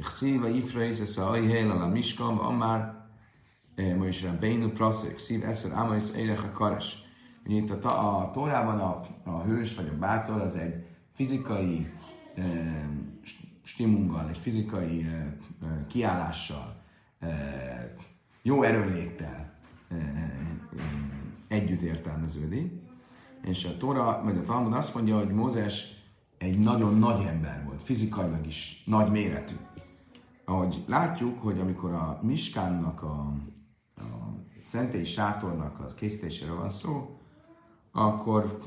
Szíva 0.00 0.48
ifraész 0.48 1.00
ez 1.00 1.18
a 1.18 1.32
héla 1.32 1.74
a 1.74 1.88
miskam, 1.88 2.40
amár 2.40 3.06
eh, 3.74 3.96
ma 3.96 4.06
is 4.06 4.24
Bénu 4.40 4.68
praszik, 4.68 5.18
szív 5.18 5.44
eszer 5.44 5.72
ámaisz 5.72 6.14
érek 6.16 6.44
a 6.44 6.50
kares. 6.50 6.96
Ugye 7.46 7.56
itt 7.56 7.70
a, 7.70 8.18
a 8.18 8.30
Tórában 8.30 8.80
a, 8.80 9.00
a 9.24 9.42
hős 9.42 9.74
vagy 9.74 9.88
a 9.94 9.98
bátor 9.98 10.40
az 10.40 10.54
egy 10.54 10.86
fizikai 11.14 11.92
eh, 12.34 12.88
stimunggal, 13.62 14.28
egy 14.28 14.38
fizikai 14.38 15.06
kiállással, 15.88 16.82
jó 18.42 18.62
erőléttel 18.62 19.58
együtt 21.48 21.80
értelmeződik. 21.80 22.72
És 23.42 23.64
a 23.64 23.76
Tóra, 23.76 24.20
vagy 24.24 24.36
a 24.36 24.42
Talmud 24.42 24.72
azt 24.72 24.94
mondja, 24.94 25.18
hogy 25.18 25.30
Mózes 25.30 25.98
egy 26.38 26.58
nagyon 26.58 26.98
nagy 26.98 27.26
ember 27.26 27.64
volt, 27.66 27.82
fizikailag 27.82 28.46
is 28.46 28.82
nagy 28.86 29.10
méretű. 29.10 29.54
Ahogy 30.44 30.84
látjuk, 30.86 31.42
hogy 31.42 31.60
amikor 31.60 31.92
a 31.92 32.18
Miskánnak, 32.22 33.02
a, 33.02 33.32
a 33.96 34.02
szentély 34.64 35.04
sátornak 35.04 35.80
az 35.80 35.94
készítéséről 35.94 36.56
van 36.56 36.70
szó, 36.70 37.18
akkor 37.92 38.58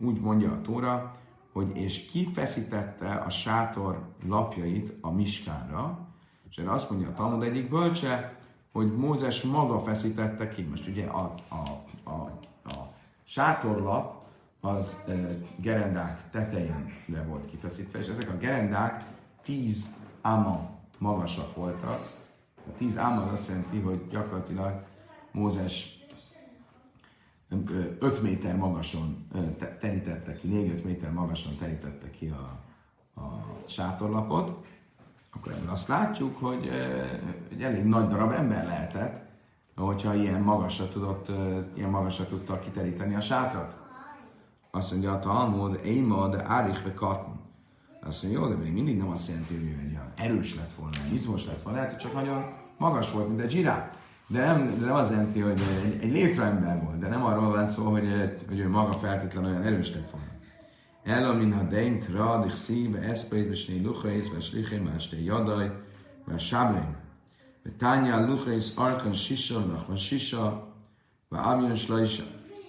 úgy 0.00 0.20
mondja 0.20 0.52
a 0.52 0.60
Tóra, 0.60 1.12
hogy 1.52 1.76
és 1.76 2.06
kifeszítette 2.06 3.14
a 3.14 3.30
sátor 3.30 4.14
lapjait 4.26 4.92
a 5.00 5.10
miskánra, 5.10 6.08
és 6.50 6.56
erre 6.56 6.70
azt 6.70 6.90
mondja 6.90 7.08
a 7.08 7.14
Talmud 7.14 7.42
egyik 7.42 7.68
bölcse, 7.68 8.38
hogy 8.72 8.96
Mózes 8.96 9.42
maga 9.42 9.78
feszítette 9.78 10.48
ki. 10.48 10.62
Most 10.62 10.88
ugye 10.88 11.04
a, 11.06 11.34
a 11.50 11.84
sátorlap 13.28 14.26
az 14.60 15.04
gerendák 15.56 16.30
tetején 16.30 16.92
le 17.06 17.22
volt 17.22 17.46
kifeszítve, 17.46 17.98
és 17.98 18.06
ezek 18.06 18.30
a 18.30 18.36
gerendák 18.36 19.04
tíz 19.42 19.96
áma 20.20 20.70
magasak 20.98 21.54
voltak. 21.54 22.00
A 22.56 22.76
tíz 22.78 22.96
áma 22.96 23.32
azt 23.32 23.48
jelenti, 23.48 23.78
hogy 23.78 24.08
gyakorlatilag 24.10 24.84
Mózes 25.32 25.98
5 27.98 28.22
méter 28.22 28.56
magason 28.56 29.28
terítette 29.80 30.32
ki, 30.32 30.48
4-5 30.50 30.84
méter 30.84 31.12
magason 31.12 31.56
terítette 31.56 32.10
ki 32.10 32.28
a, 32.28 32.60
a 33.20 33.44
sátorlapot, 33.66 34.66
akkor 35.30 35.52
ebből 35.52 35.70
azt 35.70 35.88
látjuk, 35.88 36.36
hogy 36.36 36.68
egy 37.50 37.62
elég 37.62 37.84
nagy 37.84 38.08
darab 38.08 38.32
ember 38.32 38.66
lehetett, 38.66 39.27
hogyha 39.82 40.14
ilyen 40.14 40.40
magasra 40.40 40.88
tudott, 40.88 41.30
ilyen 41.74 41.90
magasra 41.90 42.26
tudta 42.26 42.58
kiteríteni 42.58 43.14
a 43.14 43.20
sátrat. 43.20 43.76
Azt 44.70 44.90
mondja 44.90 45.12
a 45.12 45.18
Talmud, 45.18 45.80
de 46.30 46.44
Árich 46.46 46.84
ve 46.84 46.94
Katn. 46.94 47.30
Azt 48.00 48.22
mondja, 48.22 48.40
jó, 48.40 48.48
de 48.48 48.54
még 48.54 48.72
mindig 48.72 48.96
nem 48.96 49.08
azt 49.08 49.28
jelenti, 49.28 49.54
hogy 49.54 49.64
olyan 49.64 50.12
erős 50.16 50.56
lett 50.56 50.72
volna, 50.72 50.96
izmos 51.12 51.46
lett 51.46 51.62
volna, 51.62 51.78
lehet, 51.78 51.92
hogy 51.92 52.02
csak 52.02 52.14
nagyon 52.14 52.44
magas 52.78 53.12
volt, 53.12 53.28
mint 53.28 53.44
a 53.44 53.48
zsiráf. 53.48 53.96
De 54.26 54.44
nem, 54.44 54.78
de 54.78 54.86
nem 54.86 54.94
az 54.94 55.10
jelenti, 55.10 55.40
hogy 55.40 55.62
egy, 55.84 56.02
egy 56.02 56.12
létraember 56.12 56.82
volt, 56.84 56.98
de 56.98 57.08
nem 57.08 57.24
arról 57.24 57.50
van 57.50 57.68
szó, 57.68 57.90
hogy, 57.90 58.08
hogy 58.48 58.58
ő 58.58 58.68
maga 58.68 58.92
feltétlenül 58.92 59.50
olyan 59.50 59.62
erős 59.62 59.94
lett 59.94 60.10
volna. 60.10 60.26
Ela 61.04 61.32
min 61.32 61.52
ha 61.52 61.62
denk 61.62 62.08
rad 62.08 62.46
ich 62.46 62.56
si 62.56 62.88
be 62.88 62.98
espeit 62.98 63.48
be 63.48 63.54
shnei 63.54 63.82
luchais 63.82 64.30
ve 64.30 64.40
tanya 67.78 68.26
luchais 68.26 68.76
arkan 68.76 69.14
shisha 69.14 69.58
nach 69.58 69.86
van 69.86 69.96
shisha 69.96 70.66
ve 71.28 71.38
amyon 71.38 71.76
shloisha. 71.76 72.24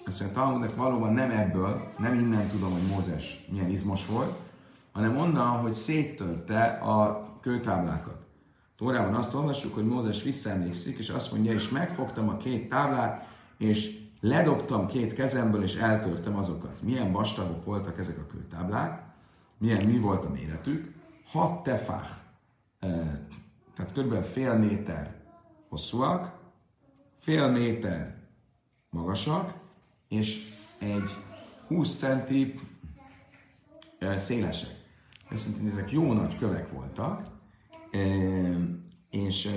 Azt 0.06 0.20
mondja, 0.20 0.40
Talmudnak 0.40 0.76
valóban 0.76 1.12
nem 1.12 1.30
ebből, 1.30 1.92
nem 1.98 2.14
innen 2.14 2.48
tudom, 2.48 2.72
hogy 2.72 2.86
Mózes 2.86 3.46
milyen 3.50 3.70
izmos 3.70 4.06
volt, 4.06 4.38
hanem 4.92 5.16
onnan, 5.16 5.60
hogy 5.60 5.72
széttörte 5.72 6.64
a 6.64 7.28
kőtáblákat. 7.40 8.18
Tórában 8.76 9.14
azt 9.14 9.34
olvassuk, 9.34 9.74
hogy 9.74 9.86
Mózes 9.86 10.22
visszaemlékszik, 10.22 10.98
és 10.98 11.08
azt 11.08 11.32
mondja, 11.32 11.52
és 11.52 11.68
megfogtam 11.68 12.28
a 12.28 12.36
két 12.36 12.68
táblát, 12.68 13.28
és 13.58 13.98
ledobtam 14.20 14.86
két 14.86 15.12
kezemből, 15.12 15.62
és 15.62 15.74
eltörtem 15.74 16.36
azokat. 16.36 16.82
Milyen 16.82 17.12
vastagok 17.12 17.64
voltak 17.64 17.98
ezek 17.98 18.18
a 18.18 18.26
kőtáblák, 18.26 19.02
milyen, 19.58 19.84
mi 19.84 19.98
volt 19.98 20.24
a 20.24 20.30
méretük. 20.30 20.92
Hat 21.30 21.62
tefach, 21.62 22.10
tehát 23.80 23.98
kb. 23.98 24.22
fél 24.24 24.54
méter 24.54 25.14
hosszúak, 25.68 26.38
fél 27.18 27.50
méter 27.50 28.16
magasak, 28.90 29.54
és 30.08 30.54
egy 30.78 31.10
20 31.66 31.98
centi 31.98 32.60
szélesek. 34.16 34.70
Szerintem 35.34 35.66
ezek 35.66 35.92
jó 35.92 36.12
nagy 36.12 36.36
kövek 36.36 36.70
voltak, 36.70 37.28
és 39.10 39.50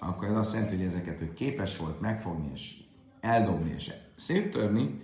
akkor 0.00 0.28
ez 0.28 0.36
azt 0.36 0.52
jelenti, 0.52 0.76
hogy 0.76 0.84
ezeket 0.84 1.20
ő 1.20 1.32
képes 1.32 1.76
volt 1.76 2.00
megfogni, 2.00 2.50
és 2.54 2.74
eldobni, 3.20 3.70
és 3.70 3.92
széttörni, 4.16 5.00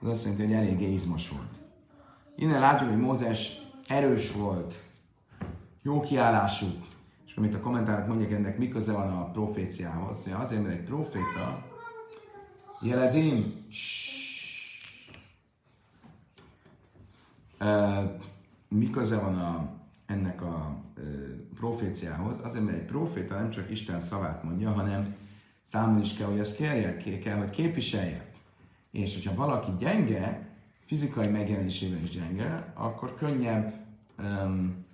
az 0.00 0.08
azt 0.08 0.22
jelenti, 0.22 0.44
hogy 0.44 0.54
eléggé 0.54 0.92
izmos 0.92 1.28
volt. 1.28 1.60
Innen 2.36 2.60
látjuk, 2.60 2.90
hogy 2.90 3.00
Mózes 3.00 3.58
erős 3.86 4.32
volt, 4.32 4.74
jó 5.82 6.00
kiállású, 6.00 6.66
amit 7.38 7.54
a 7.54 7.60
kommentárok 7.60 8.06
mondják, 8.06 8.30
ennek 8.30 8.58
mi 8.58 8.68
köze 8.68 8.92
van 8.92 9.10
a 9.10 9.30
proféciához? 9.30 10.28
Azért, 10.32 10.62
mert 10.62 10.78
egy 10.78 10.84
proféta, 10.84 11.66
jeledim, 12.80 13.66
mi 18.68 18.90
köze 18.90 19.18
van 19.18 19.38
a, 19.38 19.70
ennek 20.06 20.42
a 20.42 20.82
proféciához? 21.54 22.38
Azért, 22.42 22.64
mert 22.64 22.78
egy 22.78 22.84
proféta 22.84 23.34
nem 23.34 23.50
csak 23.50 23.70
Isten 23.70 24.00
szavát 24.00 24.42
mondja, 24.42 24.70
hanem 24.70 25.16
számon 25.64 26.00
is 26.00 26.16
kell, 26.16 26.26
hogy 26.26 26.38
ezt 26.38 26.56
kérje, 26.56 27.18
kell, 27.18 27.36
hogy 27.36 27.50
képviselje. 27.50 28.26
És 28.90 29.14
hogyha 29.14 29.34
valaki 29.34 29.70
gyenge, 29.78 30.48
fizikai 30.84 31.28
megjelenésében 31.28 32.02
is 32.02 32.10
gyenge, 32.10 32.72
akkor 32.74 33.14
könnyebb 33.14 33.74
um, 34.18 34.86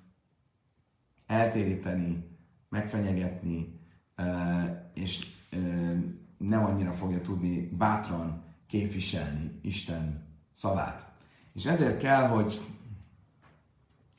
eltéríteni, 1.26 2.32
megfenyegetni, 2.74 3.80
és 4.94 5.26
nem 6.38 6.64
annyira 6.64 6.92
fogja 6.92 7.20
tudni 7.20 7.68
bátran 7.68 8.42
képviselni 8.66 9.58
Isten 9.62 10.26
szavát. 10.52 11.12
És 11.52 11.64
ezért 11.64 11.98
kell, 11.98 12.28
hogy 12.28 12.60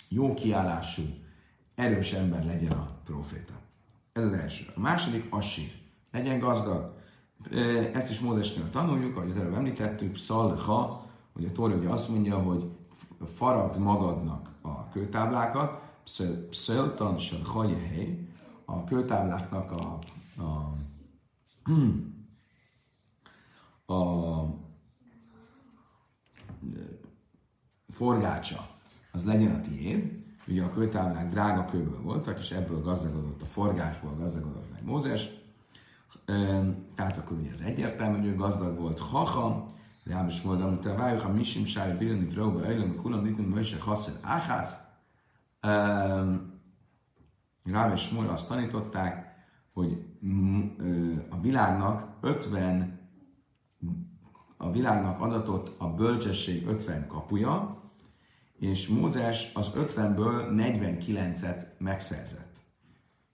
jó 0.10 0.34
kiállású, 0.34 1.04
erős 1.76 2.14
ember 2.14 2.46
legyen 2.46 2.72
a 2.72 3.00
proféta. 3.04 3.54
Ez 4.14 4.24
az 4.24 4.34
első. 4.34 4.66
A 4.76 4.80
második, 4.80 5.26
assír. 5.30 5.72
Legyen 6.12 6.40
gazdag. 6.40 6.94
Ezt 7.94 8.12
is 8.12 8.20
Mózesnél 8.20 8.70
tanuljuk, 8.70 9.18
ahogy 9.18 9.30
az 9.30 9.38
előbb 9.38 9.54
említettük, 9.54 10.18
szalha, 10.18 11.06
hogy 11.34 11.46
a 11.46 11.52
Tóra 11.52 11.76
ugye 11.76 11.90
azt 11.90 12.10
mondja, 12.10 12.38
hogy 12.38 12.70
faragd 13.26 13.80
magadnak 13.80 14.50
a 14.62 14.90
kőtáblákat, 14.90 15.82
pszöltan 16.50 17.16
hely, 17.90 18.28
a 18.66 18.84
kőtábláknak 18.84 19.72
a, 19.72 20.00
a, 20.42 20.74
a 23.94 24.46
forgácsa, 27.90 28.68
az 29.12 29.26
legyen 29.26 29.56
a 29.56 29.62
tiéd. 29.62 30.24
Ugye 30.48 30.64
a 30.64 30.72
kőtáblák 30.72 31.30
drága 31.30 31.66
kőből 31.66 32.02
voltak, 32.02 32.40
és 32.40 32.52
ebből 32.52 32.82
gazdagodott 32.82 33.42
a 33.42 33.46
forgácsból 33.46 34.16
gazdagodott 34.16 34.72
meg 34.72 34.86
Mózes. 34.86 35.30
Tehát 36.96 37.18
akkor 37.18 37.38
ugye 37.38 37.52
ez 37.52 37.60
egyértelmű, 37.60 38.18
hogy 38.18 38.28
ő 38.28 38.36
gazdag 38.36 38.78
volt. 38.78 39.00
Hacham, 39.00 39.74
Ráb 40.06 40.28
is 40.28 40.42
volt, 40.42 40.62
amit 40.62 40.86
a 40.86 40.96
vájuk, 40.96 41.24
a 41.24 41.32
misim 41.32 41.66
sári 41.66 41.98
birani 41.98 42.26
fróba, 42.26 42.60
öjlem, 42.60 42.96
kulam, 42.96 43.24
nitin, 43.24 43.46
mőse, 43.46 43.80
haszed, 43.80 44.18
áhász. 44.22 44.76
Ráb 47.66 47.94
és 47.94 48.02
Smol 48.02 48.28
azt 48.28 48.48
tanították, 48.48 49.36
hogy 49.74 50.06
a 51.30 51.40
világnak 51.40 52.18
50 52.22 53.04
a 54.58 54.72
világnak 54.72 55.22
adatott 55.22 55.80
a 55.80 55.94
bölcsesség 55.94 56.68
50 56.68 57.08
kapuja, 57.08 57.84
és 58.60 58.88
Mózes 58.88 59.52
az 59.54 59.72
50-ből 59.76 60.48
49-et 60.52 61.78
megszerzett. 61.78 62.56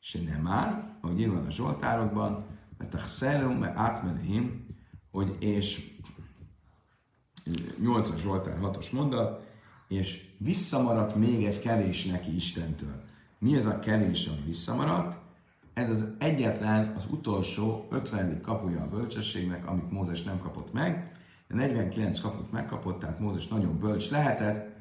És 0.02 0.24
nem 0.30 0.42
már, 0.42 0.98
ahogy 1.02 1.20
írva 1.20 1.40
a 1.40 1.50
Zsoltárokban, 1.50 2.46
mert 2.78 2.94
a 2.94 2.98
Xerum, 2.98 3.58
mert 3.58 3.78
átmenehim, 3.78 4.66
hogy 5.12 5.36
és 5.40 5.98
8 7.82 8.18
Zsoltár 8.18 8.58
6-os 8.62 8.92
mondat, 8.92 9.50
és 9.88 10.36
visszamaradt 10.38 11.16
még 11.16 11.46
egy 11.46 11.60
kevés 11.60 12.06
neki 12.06 12.36
Istentől. 12.36 13.04
Mi 13.44 13.56
ez 13.56 13.66
a 13.66 13.80
kevés, 13.80 14.28
ami 14.28 14.42
visszamaradt? 14.46 15.18
Ez 15.74 15.90
az 15.90 16.14
egyetlen, 16.18 16.94
az 16.98 17.06
utolsó 17.10 17.88
50. 17.90 18.42
kapuja 18.42 18.82
a 18.82 18.90
bölcsességnek, 18.90 19.68
amit 19.68 19.92
Mózes 19.92 20.24
nem 20.24 20.40
kapott 20.40 20.74
meg. 20.74 21.12
De 21.48 21.56
49 21.56 22.20
kaput 22.20 22.52
megkapott, 22.52 23.00
tehát 23.00 23.20
Mózes 23.20 23.48
nagyon 23.48 23.80
bölcs 23.80 24.10
lehetett, 24.10 24.76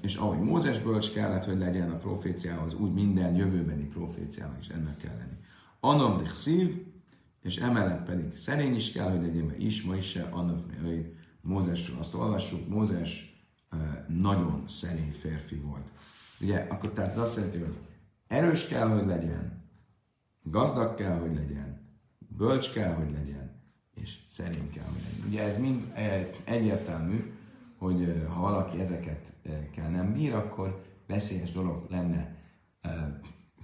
és 0.00 0.16
ahogy 0.16 0.38
Mózes 0.38 0.80
bölcs 0.80 1.12
kellett, 1.12 1.44
hogy 1.44 1.58
legyen 1.58 1.90
a 1.90 1.96
proféciához, 1.96 2.74
úgy 2.74 2.92
minden 2.92 3.34
jövőbeni 3.34 3.84
proféciának 3.84 4.60
is 4.60 4.68
ennek 4.68 4.96
kell 4.96 5.16
lenni. 5.16 5.36
Anom 5.80 6.16
de 6.22 6.28
szív, 6.28 6.86
és 7.42 7.56
emellett 7.56 8.04
pedig 8.04 8.36
szerény 8.36 8.74
is 8.74 8.92
kell, 8.92 9.10
hogy 9.10 9.20
legyen, 9.20 9.44
mert 9.44 9.58
is, 9.58 9.82
ma 9.82 9.96
is 9.96 10.08
se, 10.08 10.28
hogy 10.82 11.14
Mózesről 11.40 11.98
azt 11.98 12.14
olvassuk, 12.14 12.68
Mózes 12.68 13.40
nagyon 14.08 14.62
szerény 14.68 15.12
férfi 15.20 15.54
volt. 15.54 15.90
Ugye, 16.40 16.66
akkor 16.68 16.90
tehát 16.90 17.10
ez 17.10 17.18
azt 17.18 17.36
jelenti, 17.36 17.58
hogy 17.58 17.76
erős 18.26 18.66
kell, 18.66 18.88
hogy 18.88 19.06
legyen, 19.06 19.64
gazdag 20.42 20.94
kell, 20.94 21.18
hogy 21.18 21.34
legyen, 21.34 21.80
bölcs 22.36 22.72
kell, 22.72 22.94
hogy 22.94 23.10
legyen, 23.10 23.50
és 23.94 24.18
szerény 24.28 24.70
kell, 24.70 24.84
hogy 24.84 25.02
legyen. 25.02 25.26
Ugye 25.28 25.42
ez 25.42 25.58
mind 25.58 25.92
egyértelmű, 26.44 27.32
hogy 27.78 28.26
ha 28.28 28.40
valaki 28.40 28.80
ezeket 28.80 29.32
kell 29.74 29.88
nem 29.88 30.12
bír, 30.12 30.34
akkor 30.34 30.84
veszélyes 31.06 31.52
dolog 31.52 31.86
lenne 31.90 32.36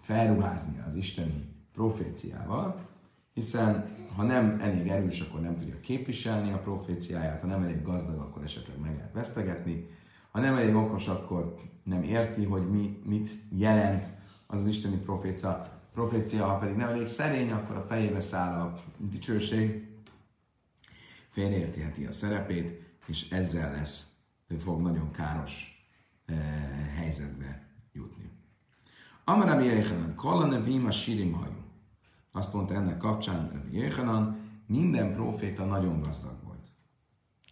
felruházni 0.01 0.83
az 0.87 0.95
isteni 0.95 1.49
proféciával, 1.73 2.89
hiszen 3.35 3.85
ha 4.17 4.23
nem 4.23 4.61
elég 4.61 4.89
erős, 4.89 5.21
akkor 5.21 5.41
nem 5.41 5.57
tudja 5.57 5.81
képviselni 5.81 6.53
a 6.53 6.59
proféciáját, 6.59 7.41
ha 7.41 7.47
nem 7.47 7.63
elég 7.63 7.83
gazdag, 7.83 8.21
akkor 8.21 8.43
esetleg 8.43 8.79
meg 8.79 8.95
lehet 8.95 9.13
vesztegetni, 9.13 9.87
ha 10.33 10.41
nem 10.41 10.57
elég 10.57 10.75
okos, 10.75 11.09
akkor 11.09 11.55
nem 11.83 12.03
érti, 12.03 12.45
hogy 12.45 12.71
mi, 12.71 13.03
mit 13.05 13.31
jelent 13.49 14.09
az 14.47 14.61
az 14.61 14.67
isteni 14.67 14.97
profécia, 14.97 15.81
profécia, 15.93 16.47
ha 16.47 16.57
pedig 16.57 16.77
nem 16.77 16.89
elég 16.89 17.07
szerény, 17.07 17.51
akkor 17.51 17.77
a 17.77 17.85
fejébe 17.87 18.21
száll 18.21 18.61
a 18.61 18.75
dicsőség, 18.97 19.89
félreértiheti 21.31 22.05
a 22.05 22.13
szerepét, 22.13 22.83
és 23.07 23.31
ezzel 23.31 23.73
lesz, 23.73 24.07
fog 24.59 24.81
nagyon 24.81 25.11
káros 25.11 25.87
eh, 26.27 26.37
helyzetbe 26.95 27.67
jutni. 27.93 28.31
Amarabi 29.25 29.65
Jéhanan, 29.65 30.15
Kalla 30.15 30.61
Vima 30.61 30.91
Sirim 30.91 31.33
hajú. 31.33 31.63
Azt 32.33 32.53
mondta 32.53 32.75
ennek 32.75 32.99
kapcsán 32.99 33.69
Jéhanan, 33.73 34.41
minden 34.67 35.13
proféta 35.13 35.65
nagyon 35.65 36.01
gazdag. 36.01 36.42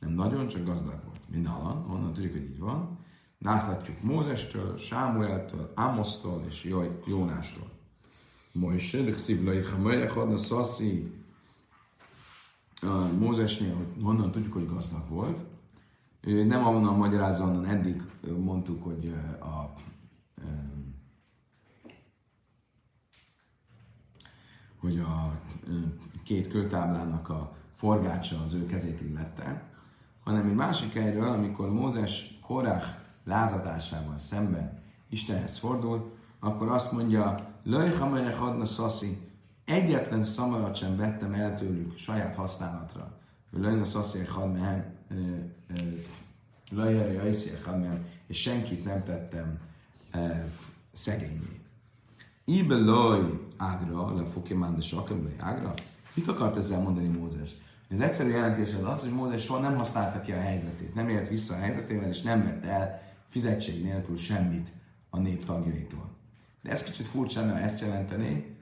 Nem 0.01 0.13
nagyon, 0.13 0.49
csak 0.49 0.65
gazdag 0.65 1.01
volt. 1.05 1.21
Mindalan, 1.29 1.83
honnan 1.83 2.13
tudjuk, 2.13 2.33
hogy 2.33 2.43
így 2.43 2.59
van. 2.59 2.99
Láthatjuk 3.39 4.03
Mózestől, 4.03 4.77
Sámueltől, 4.77 5.73
Amosztól 5.75 6.45
és 6.49 6.75
Jónástól. 7.07 7.71
Mojse, 8.53 9.03
de 9.03 9.13
szívlai, 9.13 9.63
ha 9.63 9.79
melyek 9.79 10.17
adna 10.17 10.37
szaszi, 10.37 11.13
Mózesnél, 13.19 13.75
hogy 13.75 14.03
honnan 14.03 14.31
tudjuk, 14.31 14.53
hogy 14.53 14.67
gazdag 14.67 15.09
volt. 15.09 15.45
Ő 16.21 16.45
nem 16.45 16.67
onnan 16.67 16.97
magyarázza, 16.97 17.45
onnan 17.45 17.67
eddig 17.67 18.03
mondtuk, 18.39 18.85
hogy 18.85 19.15
a 19.41 19.73
hogy 24.77 24.99
a 24.99 25.41
két 26.25 26.49
kőtáblának 26.49 27.29
a 27.29 27.57
forgácsa 27.75 28.43
az 28.43 28.53
ő 28.53 28.67
kezét 28.67 29.01
illette, 29.01 29.70
hanem 30.31 30.49
egy 30.49 30.55
másik 30.55 30.93
helyről, 30.93 31.29
amikor 31.29 31.73
Mózes 31.73 32.38
Korach 32.43 32.87
lázadásával 33.25 34.19
szemben 34.19 34.79
Istenhez 35.09 35.59
fordul, 35.59 36.12
akkor 36.40 36.69
azt 36.69 36.93
mondja, 36.93 37.49
Löjhamerech 37.62 38.43
adna 38.43 38.64
szaszi, 38.64 39.19
egyetlen 39.64 40.25
szamarat 40.25 40.77
sem 40.77 40.97
vettem 40.97 41.33
el 41.33 41.55
tőlük 41.55 41.99
saját 41.99 42.35
használatra. 42.35 43.12
Löjna 43.51 43.85
szaszi 43.85 44.25
had 44.25 44.53
mehem, 44.53 44.85
löjjere 46.71 47.12
jajszi 47.12 47.51
és 48.27 48.40
senkit 48.40 48.85
nem 48.85 49.05
tettem 49.05 49.59
szegényé. 50.93 51.61
Ibeloj 52.45 53.49
ágra, 53.57 54.14
le 54.16 54.25
fokimán 54.25 54.79
de 54.79 55.05
ágra. 55.38 55.75
Mit 56.14 56.29
akart 56.29 56.57
ezzel 56.57 56.81
mondani 56.81 57.09
Mózes? 57.09 57.57
Az 57.90 58.00
egyszerű 58.00 58.31
jelentés 58.31 58.74
az 58.85 59.00
hogy 59.00 59.12
Mózes 59.12 59.42
soha 59.42 59.61
nem 59.61 59.76
használta 59.76 60.20
ki 60.20 60.33
a 60.33 60.40
helyzetét, 60.40 60.94
nem 60.94 61.09
élt 61.09 61.29
vissza 61.29 61.55
a 61.55 61.59
helyzetével, 61.59 62.09
és 62.09 62.22
nem 62.22 62.44
vett 62.44 62.64
el 62.64 63.03
fizetség 63.29 63.83
nélkül 63.85 64.16
semmit 64.16 64.68
a 65.11 65.18
nép 65.18 65.44
tagjaitól. 65.44 66.11
De 66.62 66.70
ez 66.70 66.83
kicsit 66.83 67.07
furcsa, 67.07 67.44
mert 67.44 67.64
ezt 67.64 67.81
jelenteni, 67.81 68.57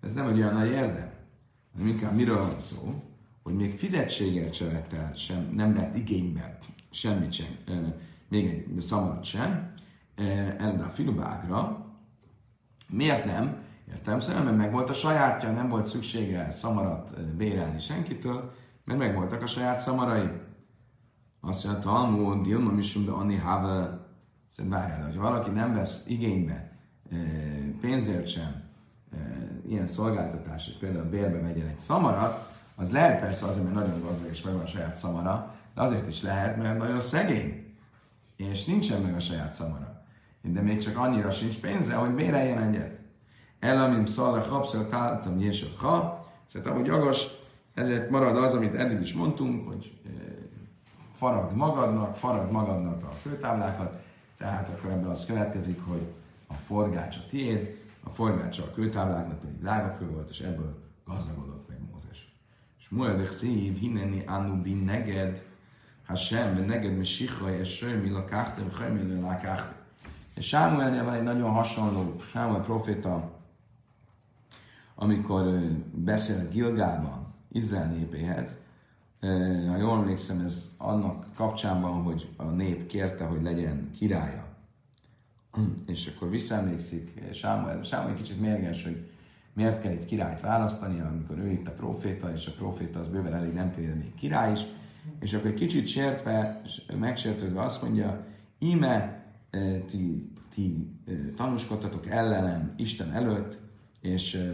ez 0.00 0.12
nem 0.12 0.28
egy 0.28 0.38
olyan 0.38 0.54
nagy 0.54 0.70
érdem, 0.70 1.10
hanem 1.72 1.86
inkább 1.86 2.14
miről 2.14 2.38
van 2.38 2.58
szó, 2.58 3.02
hogy 3.42 3.54
még 3.54 3.78
fizetséget 3.78 4.54
se 4.54 4.64
vett 4.64 4.92
el, 4.92 5.12
sem, 5.14 5.50
nem 5.54 5.74
vett 5.74 5.96
igénybe 5.96 6.58
semmit 6.90 7.32
sem, 7.32 7.56
e, 7.66 7.96
még 8.28 8.46
egy 8.46 8.80
szamarat 8.80 9.24
sem, 9.24 9.74
e, 10.16 10.82
a 10.84 10.88
filubágra. 10.88 11.86
Miért 12.88 13.24
nem? 13.24 13.62
Értem 13.88 14.20
szerint, 14.20 14.44
mert 14.44 14.56
megvolt 14.56 14.90
a 14.90 14.92
sajátja, 14.92 15.50
nem 15.50 15.68
volt 15.68 15.86
szüksége 15.86 16.50
szamarat 16.50 17.20
bérelni 17.36 17.80
senkitől, 17.80 18.52
mert 18.84 18.98
megvoltak 18.98 19.42
a 19.42 19.46
saját 19.46 19.78
szamarai. 19.78 20.28
Azt 21.40 21.64
mondja, 21.64 21.82
Talmud, 21.82 22.42
Dilma 22.42 22.70
Misum, 22.70 23.04
de 23.04 23.10
Anni 23.10 23.36
Have, 23.36 24.02
Szerintem 24.56 24.80
várjál, 24.80 25.06
hogy 25.06 25.16
valaki 25.16 25.50
nem 25.50 25.74
vesz 25.74 26.06
igénybe 26.06 26.72
pénzért 27.80 28.26
sem 28.26 28.62
ilyen 29.68 29.86
szolgáltatásot, 29.86 30.78
például 30.78 31.04
bérbe 31.04 31.40
vegyen 31.40 31.66
egy 31.66 31.80
szamarat, 31.80 32.52
az 32.74 32.90
lehet 32.90 33.20
persze 33.20 33.46
azért, 33.46 33.64
mert 33.64 33.76
nagyon 33.76 34.02
gazdag 34.02 34.30
és 34.30 34.42
megvan 34.42 34.62
a 34.62 34.66
saját 34.66 34.96
szamara, 34.96 35.54
de 35.74 35.82
azért 35.82 36.06
is 36.06 36.22
lehet, 36.22 36.56
mert 36.56 36.78
nagyon 36.78 37.00
szegény, 37.00 37.74
és 38.36 38.64
nincsen 38.64 39.02
meg 39.02 39.14
a 39.14 39.20
saját 39.20 39.52
szamara. 39.52 40.02
De 40.42 40.60
még 40.60 40.78
csak 40.78 40.96
annyira 40.96 41.30
sincs 41.30 41.58
pénze, 41.58 41.94
hogy 41.94 42.10
béreljen 42.10 42.62
egyet. 42.62 42.98
Elamim 43.60 44.06
szalra 44.06 44.40
habszol 44.40 44.86
káltam 44.88 45.38
jésök 45.38 45.78
ha, 45.78 46.26
és 46.48 46.54
hát 46.54 46.66
ahogy 46.66 46.88
agos, 46.88 47.22
ezért 47.74 48.10
marad 48.10 48.36
az, 48.36 48.54
amit 48.54 48.74
eddig 48.74 49.00
is 49.00 49.14
mondtunk, 49.14 49.68
hogy 49.68 50.00
faragd 51.12 51.56
magadnak, 51.56 52.14
faragd 52.14 52.50
magadnak 52.50 53.02
a 53.02 53.10
főtáblákat, 53.10 54.02
tehát 54.38 54.68
akkor 54.68 54.90
ebből 54.90 55.10
az 55.10 55.24
következik, 55.24 55.84
hogy 55.84 56.12
a 56.46 56.54
forgács 56.54 57.16
a 57.16 57.20
tiéd, 57.28 57.82
a 58.02 58.10
forgács 58.10 58.58
a 58.58 58.70
kőtábláknak 58.70 59.40
pedig 59.40 59.58
drága 59.58 59.96
kő 59.98 60.10
volt, 60.10 60.30
és 60.30 60.40
ebből 60.40 60.82
gazdagodott 61.04 61.68
meg 61.68 61.78
Mózes. 61.92 62.34
És 62.78 62.88
Moedech 62.88 63.32
szív, 63.32 63.78
hineni 63.78 64.24
anu 64.26 64.62
bin 64.62 64.84
neged, 64.84 65.42
Hashem, 66.06 66.54
ben 66.54 66.64
neged 66.64 66.96
mi 66.96 67.04
sichaj, 67.04 67.58
és 67.58 67.68
söjmi 67.68 68.10
lakachtem, 68.10 68.70
hajmi 68.78 69.20
lakachtem. 69.20 69.82
És 70.34 70.46
Sámuelnél 70.46 71.04
van 71.04 71.14
egy 71.14 71.22
nagyon 71.22 71.50
hasonló, 71.50 72.14
Sámuel 72.20 72.62
proféta, 72.62 73.30
amikor 74.94 75.44
beszél 75.92 76.48
Gilgában 76.48 77.23
Izrael 77.54 77.88
népéhez, 77.88 78.56
ha 79.68 79.76
jól 79.76 79.98
emlékszem, 79.98 80.40
ez 80.40 80.74
annak 80.78 81.26
kapcsán 81.34 81.80
van, 81.80 82.02
hogy 82.02 82.28
a 82.36 82.44
nép 82.44 82.86
kérte, 82.86 83.24
hogy 83.24 83.42
legyen 83.42 83.90
királya. 83.96 84.44
És 85.86 86.12
akkor 86.14 86.30
visszaemlékszik 86.30 87.22
Sámuel, 87.32 87.82
Sámuel 87.82 88.14
kicsit 88.14 88.40
mérges, 88.40 88.84
hogy 88.84 89.10
miért 89.52 89.80
kell 89.80 89.92
itt 89.92 90.06
királyt 90.06 90.40
választani, 90.40 91.00
amikor 91.00 91.38
ő 91.38 91.50
itt 91.50 91.66
a 91.66 91.72
proféta, 91.72 92.32
és 92.32 92.46
a 92.46 92.52
proféta 92.52 92.98
az 92.98 93.08
bőven 93.08 93.34
elég 93.34 93.52
nem 93.52 93.72
tér 93.72 93.94
még 93.94 94.14
király 94.14 94.52
is. 94.52 94.60
És 95.20 95.34
akkor 95.34 95.50
egy 95.50 95.54
kicsit 95.54 95.86
sértve, 95.86 96.62
megsértődve 96.98 97.62
azt 97.62 97.82
mondja, 97.82 98.26
íme 98.58 99.24
ti, 99.90 100.32
ti 100.54 100.90
tanúskodtatok 101.36 102.06
ellenem 102.06 102.74
Isten 102.76 103.12
előtt, 103.12 103.58
és 104.04 104.52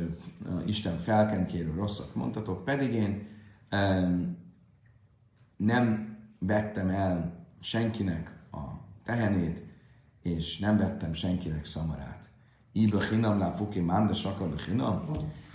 Isten 0.66 0.98
felkentjéről 0.98 1.74
rosszat 1.74 2.14
mondtatok, 2.14 2.64
pedig 2.64 2.92
én 2.92 3.28
nem 5.56 6.16
vettem 6.38 6.88
el 6.88 7.32
senkinek 7.60 8.38
a 8.52 8.58
tehenét, 9.04 9.62
és 10.22 10.58
nem 10.58 10.76
vettem 10.76 11.12
senkinek 11.12 11.64
szamarát. 11.64 12.28
Ibe 12.72 13.06
hinam 13.06 13.38
lá 13.38 13.50
fuki 13.50 13.80
mánda 13.80 14.14
sakar 14.14 14.58
hinam, 14.66 15.04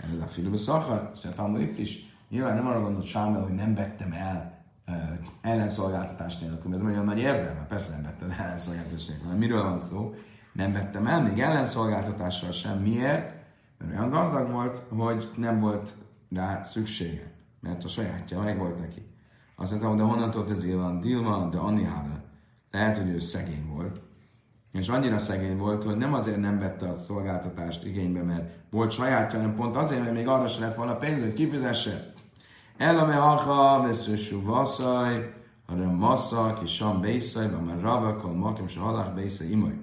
el 0.00 0.20
a 0.22 0.26
filube 0.26 0.56
szakar. 0.56 1.10
Szerintem 1.14 1.56
itt 1.56 1.78
is 1.78 2.14
nyilván 2.28 2.54
nem 2.54 2.66
arra 2.66 2.80
gondolt 2.80 3.06
Sámel, 3.06 3.42
hogy 3.42 3.54
nem 3.54 3.74
vettem 3.74 4.12
el 4.12 4.64
uh, 4.86 4.94
ellenszolgáltatás 5.40 6.38
nélkül, 6.38 6.74
ez 6.74 6.80
nagyon 6.80 7.04
nagy 7.04 7.18
érdeme, 7.18 7.66
persze 7.68 7.92
nem 7.92 8.02
vettem 8.02 8.30
el 8.30 8.44
ellenszolgáltatás 8.44 9.06
nélkül, 9.06 9.32
miről 9.32 9.62
van 9.62 9.78
szó? 9.78 10.14
Nem 10.52 10.72
vettem 10.72 11.06
el 11.06 11.22
még 11.22 11.40
ellenszolgáltatással 11.40 12.52
sem. 12.52 12.78
Miért? 12.78 13.35
Mert 13.78 13.90
olyan 13.92 14.10
gazdag 14.10 14.50
volt, 14.50 14.82
hogy 14.88 15.30
nem 15.36 15.60
volt 15.60 15.94
rá 16.30 16.62
szüksége, 16.62 17.32
mert 17.60 17.84
a 17.84 17.88
sajátja 17.88 18.40
meg 18.40 18.58
volt 18.58 18.80
neki. 18.80 19.06
Azt 19.56 19.70
mondtam, 19.70 19.96
de 19.96 20.02
honnan 20.02 20.30
tudott 20.30 20.50
ez 20.50 20.74
van 20.74 21.00
Dilma, 21.00 21.48
de 21.48 21.58
Anni 21.58 21.84
Have. 21.84 22.24
Lehet, 22.70 22.96
hogy 22.96 23.08
ő 23.08 23.18
szegény 23.18 23.66
volt. 23.68 24.00
És 24.72 24.88
annyira 24.88 25.18
szegény 25.18 25.56
volt, 25.56 25.84
hogy 25.84 25.96
nem 25.96 26.14
azért 26.14 26.40
nem 26.40 26.58
vette 26.58 26.88
a 26.88 26.96
szolgáltatást 26.96 27.84
igénybe, 27.84 28.22
mert 28.22 28.50
volt 28.70 28.90
sajátja, 28.90 29.38
hanem 29.38 29.54
pont 29.54 29.76
azért, 29.76 30.00
mert 30.00 30.14
még 30.14 30.28
arra 30.28 30.48
se 30.48 30.60
lett 30.60 30.74
volna 30.74 30.96
pénz, 30.96 31.20
hogy 31.20 31.32
kifizesse. 31.32 32.12
Elame 32.76 33.14
hacha, 33.14 33.82
veszősú 33.82 34.42
vasszaj, 34.42 35.34
hanem 35.66 35.94
masszak, 35.94 36.62
és 36.62 36.74
sam 36.74 37.00
bészaj, 37.00 37.50
van 37.50 37.62
már 37.62 37.80
rabakal, 37.80 38.32
makim, 38.32 38.64
és 38.64 38.76
halach 38.76 39.14
bészaj, 39.14 39.46
imaj. 39.46 39.78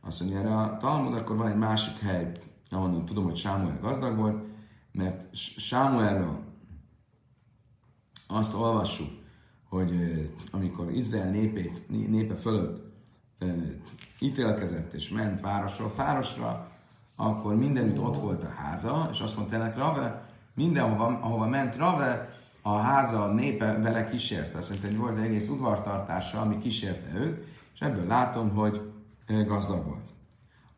Azt 0.00 0.20
mondja, 0.20 0.38
erre 0.38 0.56
a 0.56 0.76
Talmud, 0.76 1.14
akkor 1.14 1.36
van 1.36 1.48
egy 1.48 1.58
másik 1.58 1.98
hely, 1.98 2.32
ahonnan 2.70 3.04
tudom, 3.04 3.24
hogy 3.24 3.36
Sámuel 3.36 3.78
gazdag 3.80 4.16
volt, 4.16 4.44
mert 4.92 5.36
Sámuelről 5.36 6.38
azt 8.26 8.54
olvassuk, 8.54 9.08
hogy 9.68 9.92
amikor 10.50 10.90
Izrael 10.92 11.30
népe, 11.30 11.60
népe 11.88 12.34
fölött 12.34 12.82
ítélkezett 14.18 14.92
és 14.92 15.10
ment 15.10 15.40
városról 15.40 15.92
városra, 15.96 16.70
akkor 17.16 17.56
mindenütt 17.56 17.98
ott 17.98 18.16
volt 18.16 18.42
a 18.42 18.48
háza, 18.48 19.08
és 19.12 19.20
azt 19.20 19.36
mondta 19.36 19.54
ennek 19.54 19.76
Rave, 19.76 20.28
mindenhova, 20.54 21.18
ahova 21.20 21.46
ment 21.46 21.76
Rave, 21.76 22.28
a 22.62 22.76
háza 22.76 23.24
a 23.24 23.32
népe 23.32 23.78
vele 23.78 24.08
kísérte. 24.08 24.58
Azt 24.58 24.68
mondta, 24.68 24.86
hogy 24.86 24.96
volt 24.96 25.18
egy 25.18 25.24
egész 25.24 25.48
udvartartása, 25.48 26.40
ami 26.40 26.58
kísérte 26.58 27.18
őt, 27.18 27.44
és 27.74 27.80
ebből 27.80 28.06
látom, 28.06 28.50
hogy 28.54 28.92
gazdag 29.26 29.86
volt. 29.86 30.09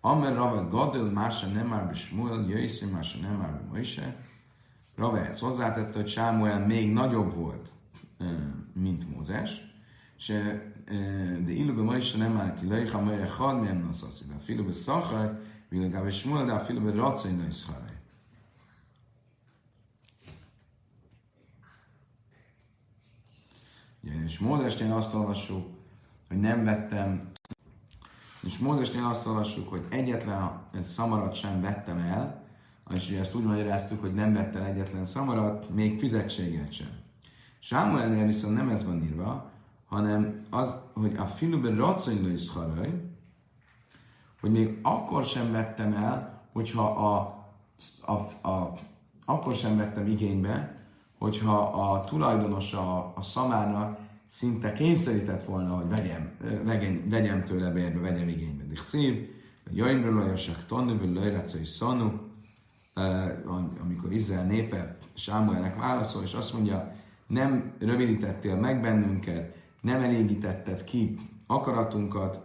Amer 0.05 0.35
Rave 0.35 0.69
Gadol, 0.69 1.11
mása 1.11 1.47
nem 1.47 1.67
már 1.67 1.89
Bismuel, 1.89 2.45
Jöjszim, 2.49 2.89
mása 2.89 3.19
nem 3.19 3.37
már 3.37 3.61
Moise, 3.71 4.27
Rave 4.97 5.29
ezt 5.29 5.41
hozzátette, 5.41 5.99
hogy 5.99 6.09
Sámuel 6.09 6.67
még 6.67 6.93
nagyobb 6.93 7.35
volt, 7.35 7.69
mint 8.73 9.15
Mózes, 9.15 9.61
és 10.17 10.27
de 11.45 11.51
illu 11.51 11.87
be 11.87 11.97
is 11.97 12.13
nem 12.13 12.33
már 12.33 12.59
ki 12.59 12.67
leicha 12.67 13.03
melyre 13.03 13.27
chad 13.27 13.63
nem 13.63 13.79
naszaszi, 13.79 14.25
de 14.27 14.35
filu 14.39 14.65
be 14.65 14.73
szachar, 14.73 15.43
világább 15.69 16.07
és 16.07 16.17
Smuel, 16.17 16.45
de 16.45 16.59
filu 16.59 16.81
be 16.81 16.93
racai 16.93 17.33
na 17.33 17.47
iszharaj. 17.47 18.01
És 24.01 24.39
Mózesnél 24.39 24.93
azt 24.93 25.15
olvassuk, 25.15 25.67
hogy 26.29 26.41
nem 26.41 26.65
vettem, 26.65 27.31
és 28.43 28.59
Mózesnél 28.59 29.05
azt 29.05 29.27
olvassuk, 29.27 29.69
hogy 29.69 29.87
egyetlen 29.89 30.61
szamarat 30.83 31.35
sem 31.35 31.61
vettem 31.61 31.99
el, 31.99 32.45
és 32.91 33.11
ezt 33.11 33.35
úgy 33.35 33.45
magyaráztuk, 33.45 34.01
hogy 34.01 34.15
nem 34.15 34.33
vett 34.33 34.55
el 34.55 34.65
egyetlen 34.65 35.05
szamarat, 35.05 35.71
még 35.71 35.99
fizetséget 35.99 36.73
sem. 36.73 36.89
Sámuelnél 37.59 38.27
viszont 38.27 38.57
nem 38.57 38.69
ez 38.69 38.85
van 38.85 39.03
írva, 39.03 39.51
hanem 39.87 40.47
az, 40.51 40.75
hogy 40.93 41.17
a 41.17 41.27
filmben 41.27 41.77
raconyló 41.77 42.29
is 42.29 42.51
haraj, 42.51 43.11
hogy 44.41 44.51
még 44.51 44.79
akkor 44.83 45.25
sem 45.25 45.53
vettem 45.53 45.93
el, 45.93 46.43
hogyha 46.53 46.83
a, 46.83 47.17
a, 48.01 48.49
a, 48.49 48.73
akkor 49.25 49.55
sem 49.55 49.77
vettem 49.77 50.07
igénybe, 50.07 50.87
hogyha 51.19 51.63
a 51.63 52.05
tulajdonosa 52.05 53.13
a 53.15 53.21
szamának 53.21 53.99
szinte 54.33 54.73
kényszerített 54.73 55.43
volna, 55.43 55.75
hogy 55.75 55.89
vegyem, 55.89 56.31
vegyem, 56.65 57.09
vegyem 57.09 57.45
tőle 57.45 57.71
bérbe, 57.71 58.01
vegyem 58.01 58.29
igénybe. 58.29 58.65
De 58.65 58.81
szív, 58.81 59.29
jöjjön 59.71 60.15
lajassak 60.15 60.65
tanú, 60.67 60.99
vagy 60.99 61.15
lajracai 61.15 61.65
szanú, 61.65 62.21
amikor 63.83 64.13
Izrael 64.13 64.47
népe 64.47 64.97
Sámuelnek 65.15 65.77
válaszol, 65.77 66.23
és 66.23 66.33
azt 66.33 66.53
mondja, 66.53 66.95
nem 67.27 67.73
rövidítettél 67.79 68.57
meg 68.57 68.81
bennünket, 68.81 69.57
nem 69.81 70.03
elégítetted 70.03 70.85
ki 70.85 71.19
akaratunkat, 71.47 72.41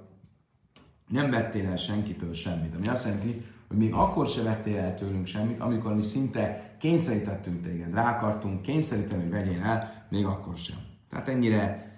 nem 1.08 1.30
vettél 1.30 1.66
el 1.66 1.78
senkitől 1.78 2.34
semmit. 2.34 2.76
Ami 2.76 2.88
azt 2.88 3.06
jelenti, 3.06 3.46
hogy 3.68 3.78
még 3.78 3.94
akkor 3.94 4.28
se 4.28 4.44
vettél 4.44 4.78
el 4.78 4.96
tőlünk 4.96 5.26
semmit, 5.26 5.60
amikor 5.60 5.96
mi 5.96 6.04
szinte 6.04 6.76
kényszerítettünk 6.80 7.62
téged, 7.62 7.94
rá 7.94 8.16
akartunk 8.16 8.62
kényszeríteni, 8.62 9.22
hogy 9.22 9.32
vegyél 9.32 9.62
el, 9.62 10.08
még 10.10 10.26
akkor 10.26 10.58
sem. 10.58 10.87
Tehát 11.10 11.30
ennyire 11.30 11.92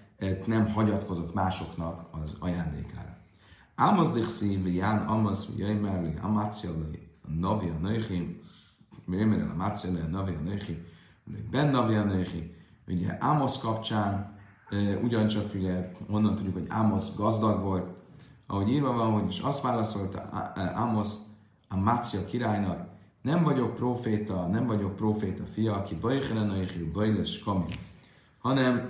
nem 0.45 0.71
hagyatkozott 0.71 1.33
másoknak 1.33 2.07
az 2.11 2.35
ajándékára. 2.39 3.17
Ámozdich 3.75 4.27
szív, 4.27 4.67
Ján, 4.67 5.07
Amaz, 5.07 5.47
Jöjmer, 5.57 6.19
Amácia, 6.21 6.69
Navi 7.39 7.69
a 7.69 7.77
Nöchi, 7.81 8.41
Mőmeren 9.05 9.49
a 9.49 9.55
Mácele, 9.55 10.07
Navi 10.07 10.33
a 10.33 10.39
Nöchi, 10.39 10.85
Ben 11.51 11.69
Navi 11.69 11.95
a 11.95 12.03
Nöchi, 12.03 12.55
ugye 12.87 13.17
Ámosz 13.19 13.59
kapcsán, 13.59 14.37
ugyancsak 15.03 15.53
ugye 15.53 15.91
onnan 16.09 16.35
tudjuk, 16.35 16.53
hogy 16.53 16.65
Ámosz 16.69 17.15
gazdag 17.15 17.61
volt, 17.61 17.91
ahogy 18.47 18.69
írva 18.69 18.93
van, 18.93 19.11
hogy 19.11 19.27
is 19.27 19.39
azt 19.39 19.61
válaszolta 19.61 20.51
Ámosz 20.55 21.17
a 21.67 21.77
Mácia 21.77 22.25
királynak, 22.25 22.87
nem 23.21 23.43
vagyok 23.43 23.75
proféta, 23.75 24.47
nem 24.47 24.65
vagyok 24.65 24.95
proféta 24.95 25.45
fia, 25.45 25.73
aki 25.73 25.95
bajhelen 25.95 26.49
a 26.49 26.91
bajles 26.93 27.39
kami, 27.39 27.65
hanem 28.39 28.89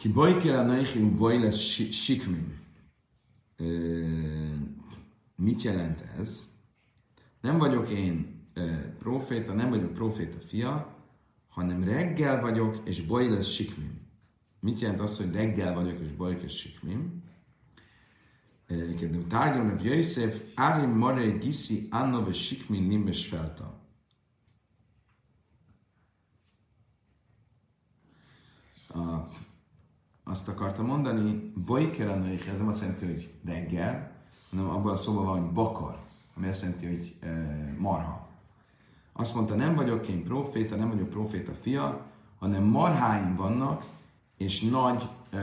Ki 0.00 0.08
bojker 0.08 0.54
a 0.54 0.62
neichi 0.62 0.98
boj 0.98 1.38
lesz 1.38 1.58
sikmin. 1.90 2.58
Mit 5.36 5.62
jelent 5.62 6.00
ez? 6.00 6.48
Nem 7.40 7.58
vagyok 7.58 7.90
én 7.90 8.39
proféta, 8.98 9.52
nem 9.52 9.70
vagyok 9.70 9.92
proféta 9.92 10.38
fia, 10.38 10.96
hanem 11.48 11.84
reggel 11.84 12.40
vagyok, 12.40 12.80
és 12.84 13.06
boj 13.06 13.28
lesz 13.28 13.48
sikmin. 13.48 14.08
Mit 14.60 14.80
jelent 14.80 15.00
az, 15.00 15.16
hogy 15.16 15.32
reggel 15.32 15.74
vagyok, 15.74 16.00
és 16.00 16.12
boj 16.12 16.40
lesz 16.42 16.52
sikmin? 16.52 17.22
Kedem 18.66 19.28
tárgyom, 19.28 19.70
hogy 19.70 19.84
Jöjszef, 19.84 20.42
Árim 20.54 20.90
Mare 20.90 21.26
Giszi 21.26 21.88
Anna 21.90 22.24
ve 22.24 22.32
Sikmin 22.32 22.82
Nimes 22.82 23.26
Felta. 23.26 23.78
Azt 30.24 30.48
akarta 30.48 30.82
mondani, 30.82 31.52
bojkeranőich, 31.56 32.48
ez 32.48 32.58
nem 32.58 32.68
azt 32.68 32.80
jelenti, 32.80 33.06
hogy 33.06 33.34
reggel, 33.44 34.12
hanem 34.50 34.68
abban 34.68 34.92
a 34.92 34.96
szóban 34.96 35.24
van, 35.24 35.40
hogy 35.40 35.52
bakar, 35.52 36.04
ami 36.34 36.48
azt 36.48 36.62
jelenti, 36.62 36.86
hogy 36.86 37.18
marha. 37.78 38.29
Azt 39.20 39.34
mondta, 39.34 39.54
nem 39.54 39.74
vagyok 39.74 40.06
én 40.06 40.24
proféta, 40.24 40.76
nem 40.76 40.90
vagyok 40.90 41.08
proféta 41.08 41.52
fia, 41.52 42.06
hanem 42.38 42.62
marháim 42.62 43.36
vannak, 43.36 43.86
és 44.36 44.60
nagy 44.60 45.08
e, 45.30 45.38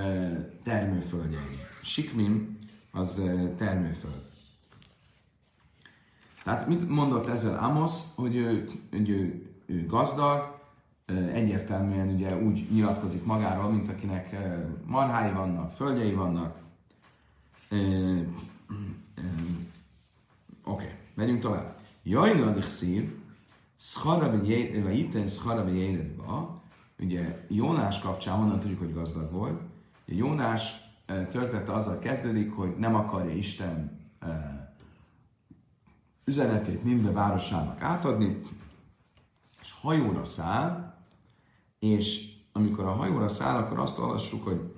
termőföldjeim. 0.64 1.60
Sikmim 1.82 2.58
az 2.92 3.20
e, 3.20 3.54
termőföld. 3.58 4.26
Tehát 6.44 6.68
mit 6.68 6.90
mondott 6.90 7.28
ezzel 7.28 7.64
Amos, 7.64 7.92
hogy 8.16 8.36
ő, 8.36 8.70
hogy 8.92 9.10
ő, 9.10 9.50
ő 9.66 9.86
gazdag, 9.86 10.60
egyértelműen 11.34 12.08
ugye 12.08 12.38
úgy 12.38 12.68
nyilatkozik 12.72 13.26
magáról, 13.26 13.72
mint 13.72 13.90
akinek 13.90 14.36
marhái 14.86 15.32
vannak, 15.32 15.72
földjei 15.72 16.14
vannak. 16.14 16.58
Oké, 17.70 17.84
okay, 20.64 20.90
megyünk 21.14 21.42
tovább. 21.42 21.80
Jajladik 22.04 22.64
szír, 22.64 23.16
szharabe 23.78 24.92
itten 24.92 25.28
szharabe 25.28 25.72
jéredba, 25.72 26.62
ugye 27.00 27.46
Jónás 27.48 28.00
kapcsán 28.00 28.38
honnan 28.38 28.60
tudjuk, 28.60 28.80
hogy 28.80 28.94
gazdag 28.94 29.32
volt. 29.32 29.62
Jónás 30.06 30.76
története 31.06 31.74
azzal 31.74 32.00
kezdődik, 32.00 32.52
hogy 32.52 32.78
nem 32.78 32.96
akarja 32.96 33.36
Isten 33.36 34.00
üzenetét 36.24 36.84
Nimbe 36.84 37.12
városának 37.12 37.82
átadni, 37.82 38.42
és 39.62 39.72
hajóra 39.82 40.24
száll, 40.24 40.98
és 41.80 42.36
amikor 42.52 42.86
a 42.86 42.92
hajóra 42.92 43.28
száll, 43.28 43.58
akkor 43.58 43.80
azt 43.80 43.98
olvassuk, 43.98 44.44
hogy 44.44 44.74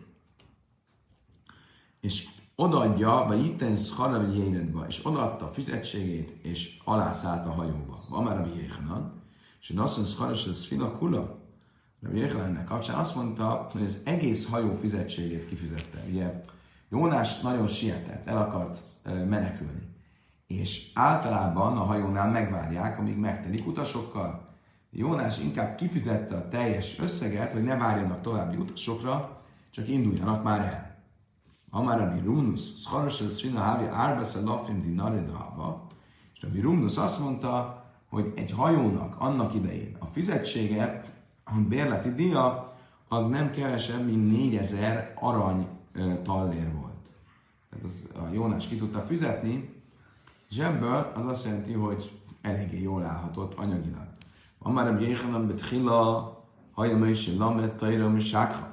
és 1.99 2.27
odaadja, 2.60 3.26
vagy 3.28 3.45
itten 3.45 3.78
szharavi 3.78 4.38
jéredba, 4.38 4.86
és 4.88 5.06
odaadta 5.06 5.45
a 5.45 5.52
fizetségét, 5.52 6.45
és 6.45 6.80
alászállt 6.84 7.48
a 7.48 7.52
hajóba. 7.52 8.06
Van 8.10 8.24
már 8.24 8.39
a 8.39 8.48
Jéhanan, 8.56 9.22
és 9.62 9.74
azt 9.76 9.98
mondja, 9.98 10.15
szharas, 10.15 10.48
ez 10.48 10.65
fina 10.65 10.91
kula. 10.91 11.38
A 12.04 12.38
ennek 12.45 12.63
kapcsán 12.63 13.00
azt 13.00 13.15
mondta, 13.15 13.69
hogy 13.72 13.84
az 13.84 14.00
egész 14.04 14.50
hajó 14.50 14.76
fizetségét 14.76 15.48
kifizette. 15.48 16.04
Ugye 16.10 16.41
Jónás 16.89 17.39
nagyon 17.39 17.67
sietett, 17.67 18.28
el 18.28 18.38
akart 18.38 18.80
menekülni. 19.04 19.88
És 20.48 20.91
általában 20.93 21.78
a 21.78 21.84
hajónál 21.84 22.30
megvárják, 22.30 23.00
amíg 23.00 23.17
megtelik 23.17 23.67
utasokkal, 23.67 24.48
Jónás 24.91 25.39
inkább 25.39 25.76
kifizette 25.76 26.36
a 26.36 26.48
teljes 26.48 27.00
összeget, 27.00 27.52
hogy 27.52 27.63
ne 27.63 27.78
várjanak 27.78 28.22
további 28.22 28.56
utasokra, 28.56 29.41
csak 29.72 29.88
induljanak 29.88 30.43
már 30.43 30.60
el. 30.60 30.88
Amár 31.69 32.01
a 32.01 32.13
Birunus, 32.13 32.60
Szaros 32.60 33.21
az 33.21 33.38
Srina 33.38 33.62
Havi 33.62 33.86
Árbesz 33.86 34.36
a 34.36 34.43
Lafim 34.43 34.82
Dinarid 34.82 35.32
Hava, 35.32 35.88
és 36.36 36.43
a 36.43 36.49
Birunus 36.49 36.97
azt 36.97 37.19
mondta, 37.19 37.84
hogy 38.10 38.34
egy 38.36 38.51
hajónak 38.51 39.15
annak 39.19 39.53
idején 39.53 39.95
a 39.99 40.05
fizetsége, 40.05 41.01
a 41.43 41.53
bérleti 41.67 42.13
díja, 42.13 42.73
az 43.08 43.27
nem 43.27 43.51
kevesebb, 43.51 44.05
mint 44.05 44.32
4000 44.32 45.13
arany 45.19 45.67
tallér 46.23 46.73
volt. 46.73 47.12
Tehát 47.69 47.86
az, 47.86 48.10
a 48.15 48.34
Jónás 48.34 48.67
ki 48.67 48.75
tudta 48.75 48.99
fizetni, 48.99 49.77
és 50.49 50.58
ebből 50.58 51.12
az 51.15 51.25
azt 51.25 51.45
jelenti, 51.45 51.73
hogy 51.73 52.19
eléggé 52.41 52.82
jól 52.82 53.03
állhatott 53.03 53.53
anyagilag. 53.53 54.08
Amár 54.60 54.88
a 54.88 54.99
Jéhanan 54.99 55.47
Betchila, 55.47 56.38
Hajamai 56.71 57.36
Lamet, 57.38 57.75
Tajra, 57.75 58.19
Sákha. 58.19 58.68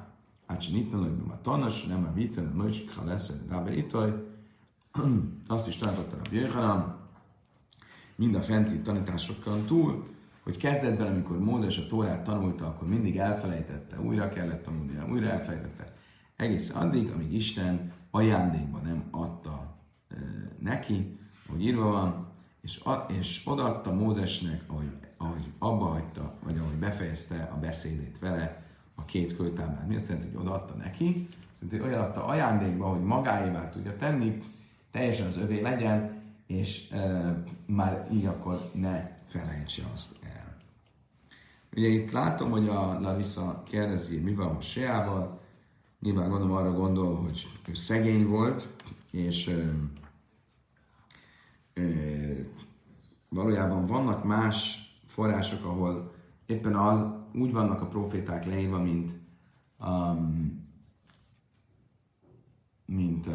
Ácsinitlanul, 0.47 1.31
a 1.31 1.41
tanas, 1.41 1.85
nem 1.85 2.05
a 2.05 2.13
viten, 2.13 2.47
a 2.47 2.63
nősik, 2.63 2.95
ha 2.95 3.05
lesz, 3.05 3.33
Rábe 3.49 3.77
Itaj, 3.77 4.13
azt 5.47 5.69
is 5.69 5.77
tartotta 5.77 6.17
a 6.17 6.29
Jöjjhanam, 6.31 6.95
mind 8.17 8.35
a 8.35 8.43
fenti 8.43 8.81
tanításokkal 8.81 9.65
túl, 9.65 10.05
hogy 10.43 10.57
kezdetben, 10.57 11.07
amikor 11.07 11.39
Mózes 11.39 11.79
a 11.79 11.87
Tórát 11.87 12.25
tanulta, 12.25 12.67
akkor 12.67 12.89
mindig 12.89 13.19
elfelejtette, 13.19 14.01
újra 14.01 14.29
kellett 14.29 14.63
tanulnia, 14.63 15.07
újra 15.09 15.29
elfelejtette. 15.29 15.95
Egész 16.37 16.75
addig, 16.75 17.11
amíg 17.11 17.33
Isten 17.33 17.93
ajándékban 18.11 18.83
nem 18.83 19.05
adta 19.11 19.75
e, 20.09 20.15
neki, 20.59 21.19
hogy 21.49 21.65
írva 21.65 21.91
van, 21.91 22.27
és, 22.61 22.81
a, 22.81 23.07
és 23.19 23.43
odaadta 23.45 23.95
Mózesnek, 23.95 24.65
ahogy, 24.67 24.91
ahogy 25.17 25.53
abba 25.59 25.85
hagyta, 25.85 26.35
vagy 26.45 26.59
ahogy 26.59 26.77
befejezte 26.77 27.51
a 27.55 27.59
beszédét 27.59 28.19
vele, 28.19 28.66
két 29.07 29.37
kőtáblát. 29.37 29.89
Mi 29.89 29.97
azt 29.97 30.09
jelenti, 30.09 30.29
hogy 30.29 30.47
odaadta 30.47 30.75
neki? 30.75 31.29
Hogy 31.71 31.81
olyan 31.81 32.03
adta 32.03 32.25
ajándékba, 32.25 32.87
hogy 32.87 33.03
magáévá 33.03 33.69
tudja 33.69 33.97
tenni, 33.97 34.43
teljesen 34.91 35.27
az 35.27 35.37
övé 35.37 35.61
legyen, 35.61 36.23
és 36.47 36.91
e, 36.91 37.35
már 37.67 38.09
így 38.13 38.27
akkor 38.27 38.71
ne 38.75 39.11
felejtse 39.29 39.83
azt 39.95 40.17
el. 40.23 40.57
Ugye 41.77 41.89
itt 41.89 42.11
látom, 42.11 42.51
hogy 42.51 42.69
a 42.69 43.01
Larissa 43.01 43.63
kérdezi, 43.69 44.19
mi 44.19 44.35
van 44.35 44.57
a 44.57 44.61
Seával. 44.61 45.41
Nyilván 46.01 46.29
gondolom 46.29 46.57
arra 46.57 46.73
gondol, 46.73 47.17
hogy 47.17 47.47
ő 47.69 47.75
szegény 47.75 48.27
volt, 48.27 48.69
és 49.11 49.47
e, 49.47 49.73
e, 51.81 51.85
valójában 53.29 53.87
vannak 53.87 54.25
más 54.25 54.87
források, 55.07 55.65
ahol 55.65 56.15
éppen 56.47 56.77
az, 56.77 57.16
úgy 57.37 57.53
vannak 57.53 57.81
a 57.81 57.87
proféták 57.87 58.45
leírva, 58.45 58.79
mint, 58.79 59.13
um, 59.81 60.65
mint 62.87 63.27
uh, 63.27 63.35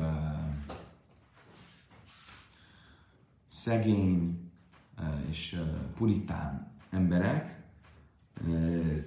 szegény 3.47 4.51
uh, 4.97 5.29
és 5.29 5.53
uh, 5.53 5.91
puritán 5.97 6.71
emberek. 6.89 7.63
Uh, 8.47 9.05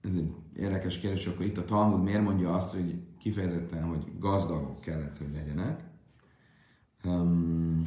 ez 0.00 0.14
egy 0.14 0.34
érdekes 0.56 0.98
kérdés, 0.98 1.26
akkor 1.26 1.46
itt 1.46 1.58
a 1.58 1.64
Talmud 1.64 2.02
miért 2.02 2.22
mondja 2.22 2.54
azt, 2.54 2.74
hogy 2.74 3.02
kifejezetten, 3.18 3.84
hogy 3.84 4.18
gazdagok 4.18 4.80
kellett, 4.80 5.18
hogy 5.18 5.32
legyenek. 5.32 5.84
Um, 7.04 7.82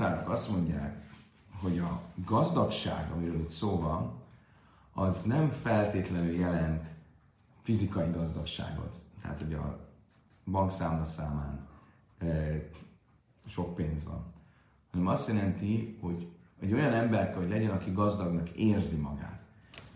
Kommentárok 0.00 0.30
azt 0.32 0.50
mondják, 0.50 1.10
hogy 1.60 1.78
a 1.78 2.00
gazdagság, 2.24 3.10
amiről 3.10 3.40
itt 3.40 3.50
szó 3.50 3.80
van, 3.80 4.12
az 4.92 5.22
nem 5.22 5.50
feltétlenül 5.50 6.32
jelent 6.32 6.86
fizikai 7.62 8.10
gazdagságot. 8.10 8.98
Tehát, 9.22 9.40
hogy 9.40 9.54
a 9.54 9.78
bankszámla 10.50 11.04
számán 11.04 11.68
sok 13.46 13.74
pénz 13.74 14.04
van, 14.04 14.24
hanem 14.90 15.06
azt 15.06 15.28
jelenti, 15.28 15.98
hogy 16.00 16.28
egy 16.60 16.72
olyan 16.72 16.92
ember 16.92 17.34
hogy 17.34 17.48
legyen, 17.48 17.70
aki 17.70 17.92
gazdagnak 17.92 18.48
érzi 18.48 18.96
magát. 18.96 19.40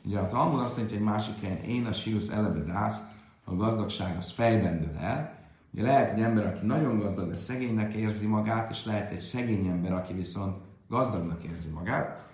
Ugye 0.05 0.19
a 0.19 0.27
Talmud 0.27 0.61
azt 0.61 0.77
mondja, 0.77 0.97
hogy 0.97 1.07
egy 1.07 1.13
másik 1.13 1.41
helyen, 1.41 1.63
én 1.63 1.87
a 1.87 1.93
sírusz 1.93 2.29
elebe 2.29 2.61
dász, 2.61 3.01
a 3.45 3.55
gazdagság 3.55 4.17
az 4.17 4.31
fejben 4.31 4.81
dől 4.81 4.97
el. 4.97 5.39
Ugye 5.75 5.83
lehet 5.83 6.13
egy 6.13 6.21
ember, 6.21 6.47
aki 6.47 6.67
nagyon 6.67 6.99
gazdag, 6.99 7.29
de 7.29 7.37
szegénynek 7.37 7.95
érzi 7.95 8.27
magát, 8.27 8.71
és 8.71 8.85
lehet 8.85 9.11
egy 9.11 9.19
szegény 9.19 9.67
ember, 9.67 9.93
aki 9.93 10.13
viszont 10.13 10.57
gazdagnak 10.89 11.43
érzi 11.43 11.71
magát. 11.71 12.29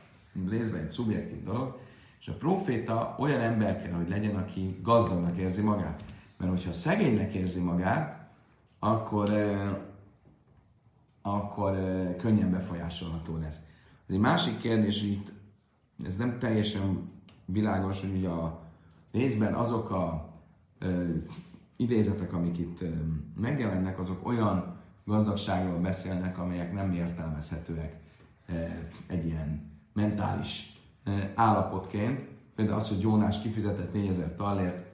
Részben 0.48 0.81
egy 0.81 0.90
szubjektív 0.90 1.44
dolog. 1.44 1.79
És 2.20 2.29
a 2.29 2.33
proféta 2.33 3.16
olyan 3.18 3.40
ember 3.40 3.83
kell, 3.83 3.92
hogy 3.92 4.09
legyen, 4.09 4.37
aki 4.37 4.79
gazdagnak 4.83 5.37
érzi 5.37 5.61
magát. 5.61 6.05
Mert 6.38 6.50
hogyha 6.50 6.72
szegénynek 6.72 7.35
érzi 7.35 7.61
magát, 7.61 8.29
akkor, 8.79 9.31
akkor 11.22 11.76
könnyen 12.18 12.50
befolyásolható 12.50 13.37
lesz. 13.37 13.59
Ez 14.09 14.14
egy 14.14 14.20
másik 14.20 14.59
kérdés, 14.59 15.00
hogy 15.00 15.11
itt 15.11 15.33
ez 16.05 16.16
nem 16.16 16.38
teljesen 16.38 17.11
világos, 17.44 18.00
hogy 18.00 18.16
ugye 18.16 18.29
a 18.29 18.61
részben 19.12 19.55
azok 19.55 19.90
a 19.90 20.29
idézetek, 21.80 22.32
amik 22.32 22.58
itt 22.58 22.84
megjelennek, 23.36 23.98
azok 23.98 24.26
olyan 24.26 24.78
gazdagságról 25.04 25.78
beszélnek, 25.78 26.38
amelyek 26.38 26.72
nem 26.72 26.92
értelmezhetőek 26.92 27.96
egy 29.06 29.26
ilyen 29.26 29.70
mentális 29.92 30.80
állapotként. 31.34 32.20
Például 32.54 32.78
az, 32.78 32.88
hogy 32.88 33.00
Jónás 33.00 33.40
kifizetett 33.40 33.92
4000 33.92 34.34
tallért, 34.34 34.84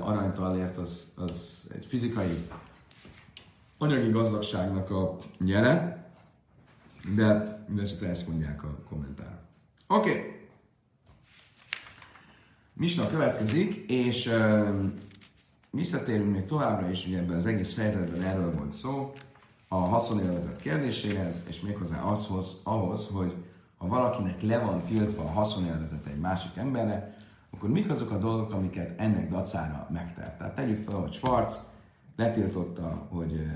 aranytallért, 0.00 0.76
az, 0.76 1.12
az 1.16 1.68
egy 1.74 1.84
fizikai 1.86 2.48
anyagi 3.78 4.10
gazdagságnak 4.10 4.90
a 4.90 5.18
jele, 5.38 6.06
de 7.14 7.58
mindesetre 7.68 8.08
ezt 8.08 8.28
mondják 8.28 8.64
a 8.64 8.78
kommentár. 8.88 9.38
Oké. 9.86 10.10
Okay. 10.10 10.32
Misna 12.72 13.08
következik, 13.08 13.90
és 13.90 14.30
visszatérünk 15.74 16.32
még 16.32 16.44
továbbra 16.44 16.90
is, 16.90 17.06
ugye 17.06 17.18
ebben 17.18 17.36
az 17.36 17.46
egész 17.46 17.74
fejezetben 17.74 18.22
erről 18.22 18.54
volt 18.54 18.72
szó, 18.72 19.12
a 19.68 19.76
haszonélvezet 19.76 20.60
kérdéséhez, 20.60 21.42
és 21.48 21.60
méghozzá 21.60 22.02
azhoz, 22.02 22.60
ahhoz, 22.62 23.08
hogy 23.12 23.34
ha 23.76 23.86
valakinek 23.86 24.42
le 24.42 24.58
van 24.58 24.82
tiltva 24.82 25.22
a 25.22 25.30
haszonélvezet 25.30 26.06
egy 26.06 26.18
másik 26.18 26.56
emberre, 26.56 27.16
akkor 27.50 27.70
mik 27.70 27.90
azok 27.90 28.10
a 28.10 28.18
dolgok, 28.18 28.52
amiket 28.52 29.00
ennek 29.00 29.30
dacára 29.30 29.88
megtelt. 29.92 30.38
Tehát 30.38 30.54
tegyük 30.54 30.88
fel, 30.88 30.94
hogy 30.94 31.12
Schwarz 31.12 31.68
letiltotta, 32.16 33.06
hogy 33.10 33.46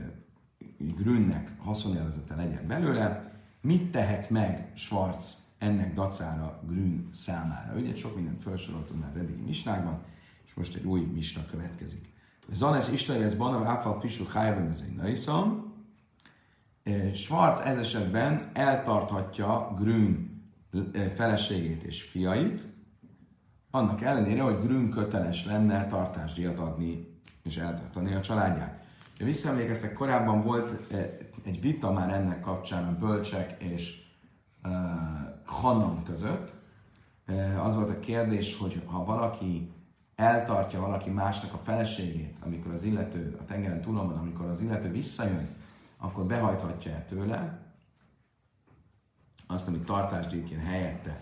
Grünnek 0.79 1.53
haszonélvezete 1.59 2.35
legyen 2.35 2.67
belőle, 2.67 3.33
mit 3.61 3.91
tehet 3.91 4.31
meg 4.31 4.73
Schwarz 4.75 5.43
ennek 5.59 5.95
dacára 5.95 6.61
Grün 6.67 7.09
számára. 7.13 7.79
Ugye 7.79 7.95
sok 7.95 8.15
mindent 8.15 8.43
felsoroltunk 8.43 9.05
az 9.09 9.17
eddigi 9.17 9.43
misnákban, 9.43 10.01
és 10.49 10.55
most 10.55 10.75
egy 10.75 10.85
új 10.85 11.01
misna 11.01 11.47
következik. 11.51 12.13
Zanes 12.53 12.93
Istajez 12.93 13.35
Banav 13.35 13.67
Áfal 13.67 13.99
Pisu 13.99 14.25
Hájban 14.25 14.69
ez 14.69 14.85
egy 14.87 14.95
naiszom. 14.95 15.75
Schwarz 17.15 17.61
ez 17.61 17.79
esetben 17.79 18.51
eltarthatja 18.55 19.75
Grün 19.79 20.43
feleségét 21.15 21.83
és 21.83 22.03
fiait, 22.03 22.69
annak 23.71 24.03
ellenére, 24.03 24.43
hogy 24.43 24.61
Grün 24.61 24.91
köteles 24.91 25.47
lenne 25.47 25.87
tartásdíjat 25.87 26.59
adni 26.59 27.21
és 27.43 27.57
eltartani 27.57 28.15
a 28.15 28.21
családját. 28.21 28.85
Ha 29.19 29.25
visszaemlékeztek, 29.25 29.93
korábban 29.93 30.43
volt 30.43 30.93
egy 31.45 31.61
vita 31.61 31.93
már 31.93 32.11
ennek 32.11 32.41
kapcsán 32.41 32.85
a 32.85 32.99
bölcsek 32.99 33.63
és 33.63 34.03
uh, 34.65 34.73
Hanan 35.45 36.05
között. 36.05 36.53
Az 37.63 37.75
volt 37.75 37.91
a 37.91 37.99
kérdés, 37.99 38.57
hogy 38.57 38.83
ha 38.87 39.05
valaki 39.05 39.73
eltartja 40.19 40.81
valaki 40.81 41.11
másnak 41.11 41.53
a 41.53 41.59
feleségét, 41.59 42.37
amikor 42.41 42.73
az 42.73 42.83
illető 42.83 43.37
a 43.41 43.45
tengeren 43.45 43.81
túlon 43.81 44.07
van, 44.07 44.19
amikor 44.19 44.47
az 44.47 44.61
illető 44.61 44.91
visszajön, 44.91 45.49
akkor 45.97 46.25
behajthatja-e 46.25 47.05
tőle 47.05 47.59
azt, 49.47 49.69
amit 49.69 49.85
tartásdíjként 49.85 50.65
helyette 50.65 51.21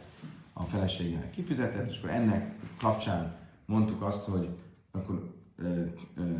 a 0.52 0.64
feleségének 0.64 1.30
kifizetett, 1.30 1.88
és 1.90 1.98
akkor 1.98 2.11
ennek 2.11 2.54
kapcsán 2.78 3.37
mondtuk 3.64 4.02
azt, 4.02 4.28
hogy 4.28 4.59
akkor 4.90 5.32
ö, 5.56 5.85
ö, 6.16 6.35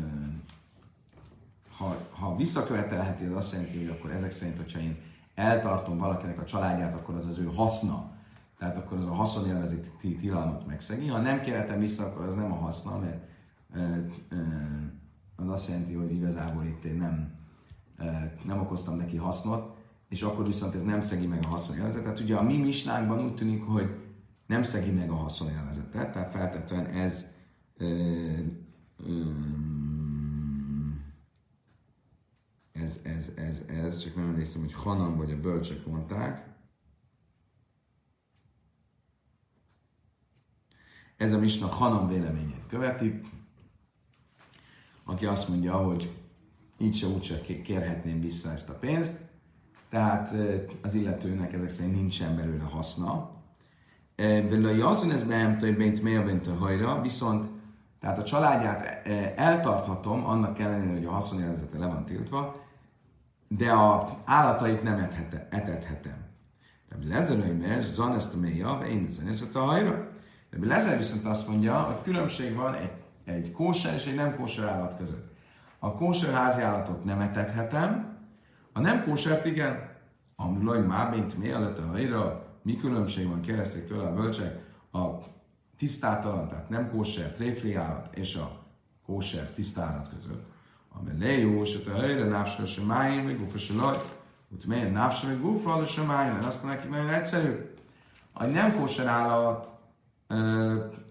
ha, 1.77 1.97
ha 2.11 2.35
visszakövetelheti, 2.35 3.25
az 3.25 3.35
azt 3.35 3.51
jelenti, 3.51 3.77
hogy 3.77 3.87
akkor 3.87 4.11
ezek 4.11 4.31
szerint, 4.31 4.57
hogyha 4.57 4.79
én 4.79 4.97
eltartom 5.35 5.97
valakinek 5.97 6.41
a 6.41 6.45
családját, 6.45 6.95
akkor 6.95 7.15
az 7.15 7.25
az 7.25 7.37
ő 7.37 7.45
haszna. 7.55 8.16
Tehát 8.57 8.77
akkor 8.77 8.97
az 8.97 9.05
a 9.05 9.13
haszonélvezeti 9.13 10.15
tilalmat 10.15 10.67
megszegi. 10.67 11.07
Ha 11.07 11.21
nem 11.21 11.41
kérhetem 11.41 11.79
vissza, 11.79 12.05
akkor 12.05 12.25
az 12.25 12.35
nem 12.35 12.51
a 12.51 12.55
haszna, 12.55 12.99
mert 12.99 13.25
az 15.35 15.49
azt 15.49 15.67
jelenti, 15.67 15.93
hogy 15.93 16.11
igazából 16.11 16.65
itt 16.65 16.83
én 16.83 16.95
nem, 16.95 17.33
nem 18.45 18.59
okoztam 18.59 18.95
neki 18.95 19.17
hasznot, 19.17 19.75
és 20.09 20.21
akkor 20.21 20.45
viszont 20.45 20.75
ez 20.75 20.83
nem 20.83 21.01
szegi 21.01 21.27
meg 21.27 21.43
a 21.43 21.47
haszonélvezetet. 21.47 22.19
Ugye 22.19 22.35
a 22.35 22.43
mi 22.43 22.57
misnánkban 22.57 23.25
úgy 23.25 23.35
tűnik, 23.35 23.63
hogy 23.63 23.95
nem 24.47 24.63
szegi 24.63 24.91
meg 24.91 25.09
a 25.09 25.15
haszonélvezetet, 25.15 26.11
tehát 26.11 26.29
feltetően 26.29 26.85
ez 26.85 27.25
ez, 32.71 32.99
ez, 33.03 33.31
ez, 33.35 33.63
ez, 33.67 33.99
csak 33.99 34.15
nem 34.15 34.27
emlékszem, 34.27 34.61
hogy 34.61 34.73
Hanan 34.73 35.17
vagy 35.17 35.31
a 35.31 35.39
bölcsek 35.39 35.85
mondták. 35.85 36.46
Ez 41.17 41.33
a 41.33 41.37
Misna 41.37 41.67
Hanan 41.67 42.07
véleményét 42.07 42.67
követi, 42.69 43.21
aki 45.03 45.25
azt 45.25 45.49
mondja, 45.49 45.73
hogy 45.73 46.15
így 46.77 46.95
se 46.95 47.07
úgyse 47.07 47.41
kérhetném 47.41 48.21
vissza 48.21 48.51
ezt 48.51 48.69
a 48.69 48.73
pénzt, 48.73 49.21
tehát 49.89 50.35
az 50.81 50.93
illetőnek 50.93 51.53
ezek 51.53 51.69
szerint 51.69 51.95
nincsen 51.95 52.35
belőle 52.35 52.63
haszna. 52.63 53.31
Belőle 54.15 54.87
azon 54.87 55.11
ez 55.11 55.23
beemte, 55.23 55.65
hogy 55.65 55.77
bent 55.77 56.01
mély 56.01 56.15
a 56.17 56.55
hajra, 56.59 57.01
viszont 57.01 57.47
tehát 57.99 58.19
a 58.19 58.23
családját 58.23 59.07
eltarthatom, 59.35 60.25
annak 60.25 60.59
ellenére, 60.59 60.93
hogy 60.93 61.05
a 61.05 61.11
haszonjelzete 61.11 61.77
le 61.77 61.85
van 61.85 62.05
tiltva, 62.05 62.65
de 63.47 63.71
a 63.71 64.17
állatait 64.25 64.83
nem 64.83 64.99
etethetem. 65.49 66.25
Zan 67.81 68.13
ezt 68.13 68.35
a 68.35 68.37
mélyja, 68.37 68.79
én 68.89 69.09
ezt 69.29 69.55
a 69.55 69.59
hajra. 69.59 70.15
De 70.49 70.65
Lezer 70.65 70.97
viszont 70.97 71.25
azt 71.25 71.47
mondja, 71.47 71.79
hogy 71.79 72.01
különbség 72.03 72.55
van 72.55 72.73
egy, 72.73 72.91
egy 73.25 73.51
kóser 73.51 73.93
és 73.93 74.05
egy 74.05 74.15
nem 74.15 74.35
kóser 74.35 74.67
állat 74.67 74.97
között. 74.97 75.35
A 75.79 75.91
kóser 75.91 76.33
házi 76.33 76.61
állatot 76.61 77.03
nem 77.03 77.19
etethetem, 77.19 78.17
a 78.73 78.79
nem 78.79 79.03
kósert 79.03 79.45
igen. 79.45 79.95
Amrulaj 80.35 80.81
már 80.81 81.09
mint 81.09 81.37
mi 81.37 81.49
előtt 81.49 81.79
a 81.79 81.87
hajra, 81.87 82.45
mi 82.61 82.77
különbség 82.77 83.27
van, 83.27 83.41
kérdezték 83.41 83.83
tőle 83.83 84.07
a 84.07 84.13
bölcsek, 84.13 84.63
a 84.91 85.07
tisztátalan, 85.77 86.47
tehát 86.47 86.69
nem 86.69 86.89
kóser 86.89 87.31
tréfli 87.31 87.75
állat 87.75 88.15
és 88.15 88.35
a 88.35 88.65
kóser 89.05 89.51
tisztálat 89.51 90.09
között. 90.09 90.45
Amely 90.89 91.39
jó, 91.39 91.61
és 91.61 91.79
a 91.87 91.93
helyre 91.99 92.23
návsra 92.23 92.65
sem 92.65 92.85
májén, 92.85 93.23
meg 93.23 93.39
gufa 93.39 93.57
se 93.57 93.73
laj. 93.73 94.01
Úgy 94.49 94.65
melyen 94.67 94.91
návsra, 94.91 95.27
meg 95.27 95.41
gufa, 95.41 95.85
sem 95.85 96.05
májén, 96.05 96.33
mert 96.33 96.45
azt 96.45 96.63
mondja 96.63 96.79
nekik 96.79 96.95
nagyon 96.95 97.13
egyszerű. 97.13 97.71
A 98.33 98.45
nem 98.45 98.75
kóser 98.75 99.07
állat 99.07 99.76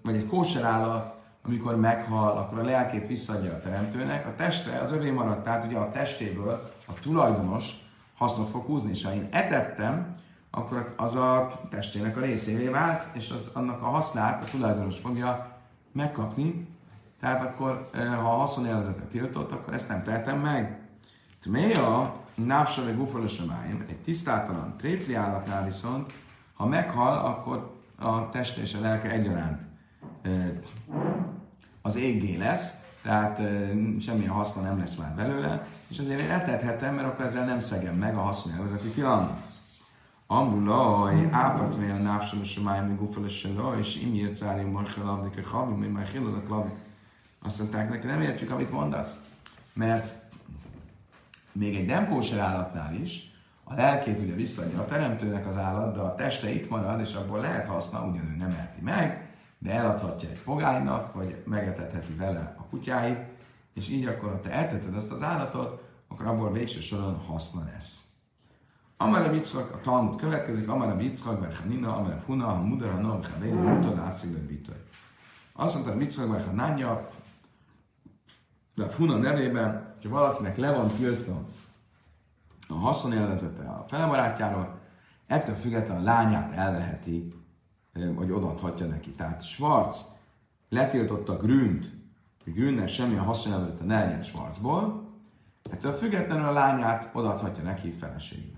vagy 0.03 0.15
egy 0.15 0.27
kóser 0.27 0.65
állat, 0.65 1.15
amikor 1.43 1.77
meghal, 1.77 2.37
akkor 2.37 2.59
a 2.59 2.65
lelkét 2.65 3.07
visszadja 3.07 3.53
a 3.53 3.59
teremtőnek, 3.59 4.27
a 4.27 4.35
teste 4.35 4.79
az 4.79 4.93
övé 4.93 5.11
maradt, 5.11 5.45
tehát 5.45 5.65
ugye 5.65 5.79
a 5.79 5.91
testéből 5.91 6.71
a 6.87 6.93
tulajdonos 6.93 7.71
hasznot 8.17 8.49
fog 8.49 8.65
húzni, 8.65 8.91
és 8.91 9.05
ha 9.05 9.15
én 9.15 9.29
etettem, 9.31 10.15
akkor 10.51 10.95
az 10.97 11.15
a 11.15 11.61
testének 11.71 12.17
a 12.17 12.21
részévé 12.21 12.69
vált, 12.69 13.17
és 13.17 13.31
az, 13.31 13.51
annak 13.53 13.83
a 13.83 13.87
hasznát 13.87 14.45
a 14.45 14.51
tulajdonos 14.51 14.99
fogja 14.99 15.53
megkapni, 15.93 16.69
tehát 17.21 17.43
akkor, 17.43 17.91
ha 17.95 18.35
a 18.35 18.37
haszonélvezetet 18.37 19.09
tiltott, 19.09 19.53
akkor 19.53 19.75
ezt 19.75 19.89
nem 19.89 20.03
tehetem 20.03 20.41
meg. 20.41 20.79
Tméja, 21.43 22.15
návsa 22.35 22.85
meg 22.85 22.97
gufolosomáim, 22.97 23.85
egy 23.89 24.01
tisztátalan 24.01 24.75
tréfli 24.77 25.15
állatnál 25.15 25.65
viszont, 25.65 26.13
ha 26.55 26.67
meghal, 26.67 27.19
akkor 27.19 27.76
a 27.99 28.29
teste 28.29 28.61
és 28.61 28.75
a 28.75 28.81
lelke 28.81 29.11
egyaránt 29.11 29.63
az 31.83 31.97
égé 31.97 32.37
lesz, 32.37 32.77
tehát 33.03 33.41
semmilyen 34.01 34.33
haszna 34.33 34.63
nem 34.63 34.79
lesz 34.79 34.95
már 34.95 35.15
belőle, 35.15 35.67
és 35.89 35.99
azért 35.99 36.21
én 36.21 36.31
etethetem, 36.31 36.95
mert 36.95 37.09
akkor 37.09 37.25
ezzel 37.25 37.45
nem 37.45 37.61
szegem 37.61 37.95
meg 37.95 38.17
a 38.17 38.21
haszonélvezeti 38.21 38.89
tilalmat. 38.89 39.51
Ambulaj, 40.27 41.29
áfat 41.31 41.79
mely 41.79 41.91
a 41.91 41.97
návsal 41.97 42.41
a 42.41 42.45
somáim, 42.45 42.97
gufolosomáim, 42.97 43.79
és 43.79 44.03
imírt 44.03 44.35
szárim, 44.35 44.71
marchel 44.71 45.09
abdik 45.09 45.45
a 45.45 45.49
chavim, 45.49 45.79
mi 45.79 45.87
már 45.87 46.11
chilod 46.11 46.35
a 46.35 46.41
klavim 46.41 46.85
azt 47.47 47.59
mondták 47.59 47.91
neki, 47.91 48.07
nem 48.07 48.23
értjük, 48.23 48.51
amit 48.51 48.71
mondasz. 48.71 49.21
Mert 49.73 50.15
még 51.53 51.77
egy 51.77 51.87
nem 51.87 52.09
kóser 52.09 52.39
állatnál 52.39 52.95
is, 52.95 53.31
a 53.69 53.75
lelkét 53.75 54.21
ugye 54.21 54.35
visszaadja 54.35 54.81
a 54.81 54.85
teremtőnek 54.85 55.47
az 55.47 55.57
állat, 55.57 55.95
de 55.95 56.01
a 56.01 56.15
teste 56.15 56.51
itt 56.51 56.71
marad, 56.71 57.01
és 57.01 57.15
abból 57.15 57.41
lehet 57.41 57.67
haszna, 57.67 58.05
ugyan 58.05 58.27
ő 58.27 58.37
nem 58.37 58.51
erti 58.51 58.81
meg, 58.81 59.35
de 59.59 59.73
eladhatja 59.73 60.29
egy 60.29 60.43
pogánynak, 60.43 61.15
vagy 61.15 61.43
megetetheti 61.45 62.13
vele 62.13 62.55
a 62.59 62.63
kutyáit, 62.63 63.19
és 63.75 63.89
így 63.89 64.07
akkor, 64.07 64.31
ha 64.31 64.41
te 64.41 64.51
elteted 64.51 64.95
ezt 64.95 65.11
az 65.11 65.23
állatot, 65.23 65.83
akkor 66.09 66.27
abból 66.27 66.53
végső 66.53 66.81
soron 66.81 67.17
haszna 67.17 67.65
lesz. 67.73 68.01
Amara 68.97 69.31
Bitzak, 69.31 69.75
a 69.75 69.81
Talmud 69.81 70.17
következik, 70.17 70.69
Amara 70.69 70.97
Bitzak, 70.97 71.41
Berchanina, 71.41 71.97
Amara 71.97 72.23
Huna, 72.27 72.45
ha 72.45 72.63
Mudar, 72.63 72.93
ha 72.93 72.99
Noam, 72.99 73.23
ha 73.23 73.39
Véri, 73.39 73.55
Mutad, 73.55 73.99
Ászilő, 73.99 74.39
Bitoj. 74.39 74.83
Azt 75.53 75.75
mondta, 75.75 75.97
Bitzak, 75.97 76.31
Berchanánya, 76.31 77.09
de 78.75 78.87
Huna 78.97 79.17
nevében, 79.17 79.95
hogyha 79.95 80.09
valakinek 80.19 80.57
le 80.57 80.71
van 80.73 80.89
tiltva 80.89 81.49
a 82.69 82.75
haszonélvezete 82.75 83.63
a 83.63 83.85
felebarátjáról, 83.89 84.79
ettől 85.27 85.55
függetlenül 85.55 86.03
a 86.03 86.05
lányát 86.05 86.53
elveheti, 86.53 87.35
vagy 88.15 88.31
odaadhatja 88.31 88.87
neki. 88.87 89.11
Tehát 89.11 89.43
Schwarz 89.43 90.05
letiltotta 90.69 91.37
Grünt, 91.37 91.91
hogy 92.45 92.53
Grünnek 92.53 92.89
semmilyen 92.89 93.25
haszonélvezete 93.25 93.85
ne 93.85 94.05
legyen 94.05 94.23
Schwarzból, 94.23 95.15
ettől 95.71 95.93
függetlenül 95.93 96.47
a 96.47 96.53
lányát 96.53 97.11
odaadhatja 97.13 97.63
neki 97.63 97.91
feleségül. 97.91 98.55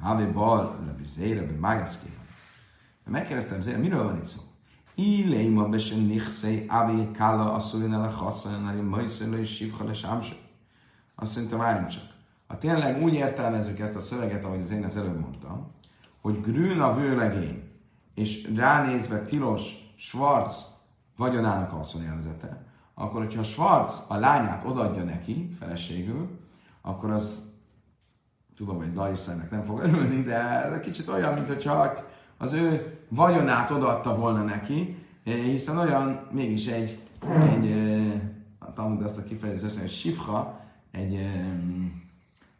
Hávé 0.00 0.24
bal, 0.24 0.78
Rabbi 0.86 1.04
Zéra, 1.04 1.40
Rabbi 1.40 1.54
Mágaszki. 1.54 2.18
Megkérdeztem 3.04 3.62
Zéra, 3.62 3.78
miről 3.78 4.04
van 4.04 4.16
itt 4.16 4.24
szó? 4.24 4.40
Iléma 4.94 5.68
bese 5.68 5.96
nichszei 5.96 6.66
avi 6.68 7.10
kála 7.10 7.54
asszulin 7.54 7.92
el 7.92 8.02
a 8.02 8.08
hasszan, 8.08 8.66
ari 8.66 8.80
majszölő 8.80 9.40
és 9.40 9.74
le. 9.78 10.36
Azt 11.14 11.36
mondta, 11.36 11.56
várjunk 11.56 11.88
csak. 11.88 12.09
Ha 12.50 12.58
tényleg 12.58 13.02
úgy 13.02 13.14
értelmezzük 13.14 13.78
ezt 13.78 13.96
a 13.96 14.00
szöveget, 14.00 14.44
ahogy 14.44 14.60
az 14.62 14.70
én 14.70 14.84
az 14.84 14.96
előbb 14.96 15.20
mondtam, 15.20 15.70
hogy 16.20 16.40
grün 16.40 16.80
a 16.80 16.94
vőlegény, 16.94 17.62
és 18.14 18.50
ránézve 18.54 19.24
tilos 19.24 19.92
Schwarz 19.96 20.66
vagyonának 21.16 21.70
haszonélvezete, 21.70 22.64
akkor 22.94 23.20
hogyha 23.20 23.42
Schwarz 23.42 24.04
a 24.08 24.16
lányát 24.16 24.64
odadja 24.64 25.02
neki, 25.02 25.50
feleségül, 25.58 26.28
akkor 26.82 27.10
az 27.10 27.48
tudom, 28.56 28.76
hogy 28.76 28.94
Larisszának 28.94 29.50
nem 29.50 29.64
fog 29.64 29.78
örülni, 29.78 30.22
de 30.22 30.64
ez 30.64 30.72
egy 30.72 30.80
kicsit 30.80 31.08
olyan, 31.08 31.34
mintha 31.34 31.94
az 32.36 32.52
ő 32.52 32.98
vagyonát 33.08 33.70
odaadta 33.70 34.16
volna 34.16 34.42
neki, 34.42 35.04
hiszen 35.24 35.78
olyan 35.78 36.26
mégis 36.30 36.66
egy, 36.66 36.98
egy 37.50 37.72
a 38.58 38.72
Talmud 38.72 39.02
azt 39.02 39.18
a 39.18 39.24
kifejezést, 39.24 39.78
hogy 39.78 39.90
sifha, 39.90 40.60
egy, 40.90 41.14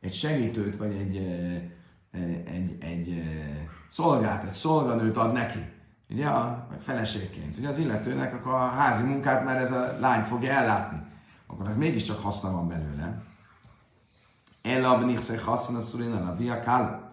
egy 0.01 0.15
segítőt, 0.15 0.77
vagy 0.77 0.95
egy, 0.95 1.17
egy, 2.45 2.77
egy 2.81 3.23
szolgát, 3.89 4.45
egy 4.45 4.53
szolganőt 4.53 5.17
ad 5.17 5.33
neki, 5.33 5.59
ugye, 6.11 6.27
a, 6.27 6.67
vagy 6.71 6.83
feleségként. 6.83 7.59
Ugye 7.59 7.69
az 7.69 7.79
illetőnek 7.79 8.35
akkor 8.35 8.53
a 8.53 8.69
házi 8.69 9.03
munkát 9.03 9.45
már 9.45 9.57
ez 9.57 9.71
a 9.71 9.97
lány 9.99 10.23
fogja 10.23 10.53
ellátni. 10.53 11.03
Akkor 11.47 11.69
az 11.69 11.77
mégiscsak 11.77 12.23
haszna 12.23 12.51
van 12.51 12.69
belőle. 12.69 13.23
Elab 14.63 15.05
nichszeg 15.05 15.41
haszna 15.41 15.79
a 16.29 16.35
via 16.37 16.61
kál. 16.61 17.11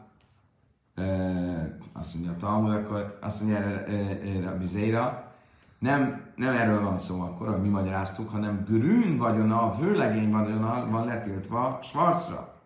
Azt 1.93 2.13
mondja 2.13 2.31
a 2.31 2.35
Talmud, 2.35 2.73
akkor 2.73 3.17
azt 3.21 3.41
mondja 3.41 4.49
a 4.49 4.57
bizéra, 4.57 5.31
nem, 5.79 6.21
nem 6.35 6.55
erről 6.55 6.83
van 6.83 6.97
szó 6.97 7.21
akkor, 7.21 7.47
hogy 7.47 7.61
mi 7.61 7.67
magyaráztuk, 7.67 8.29
hanem 8.29 8.63
grün 8.67 9.17
vagyona, 9.17 9.61
a 9.61 9.77
vőlegény 9.77 10.31
vagyona 10.31 10.87
van 10.89 11.05
letiltva 11.05 11.79
Schwarzra. 11.81 12.56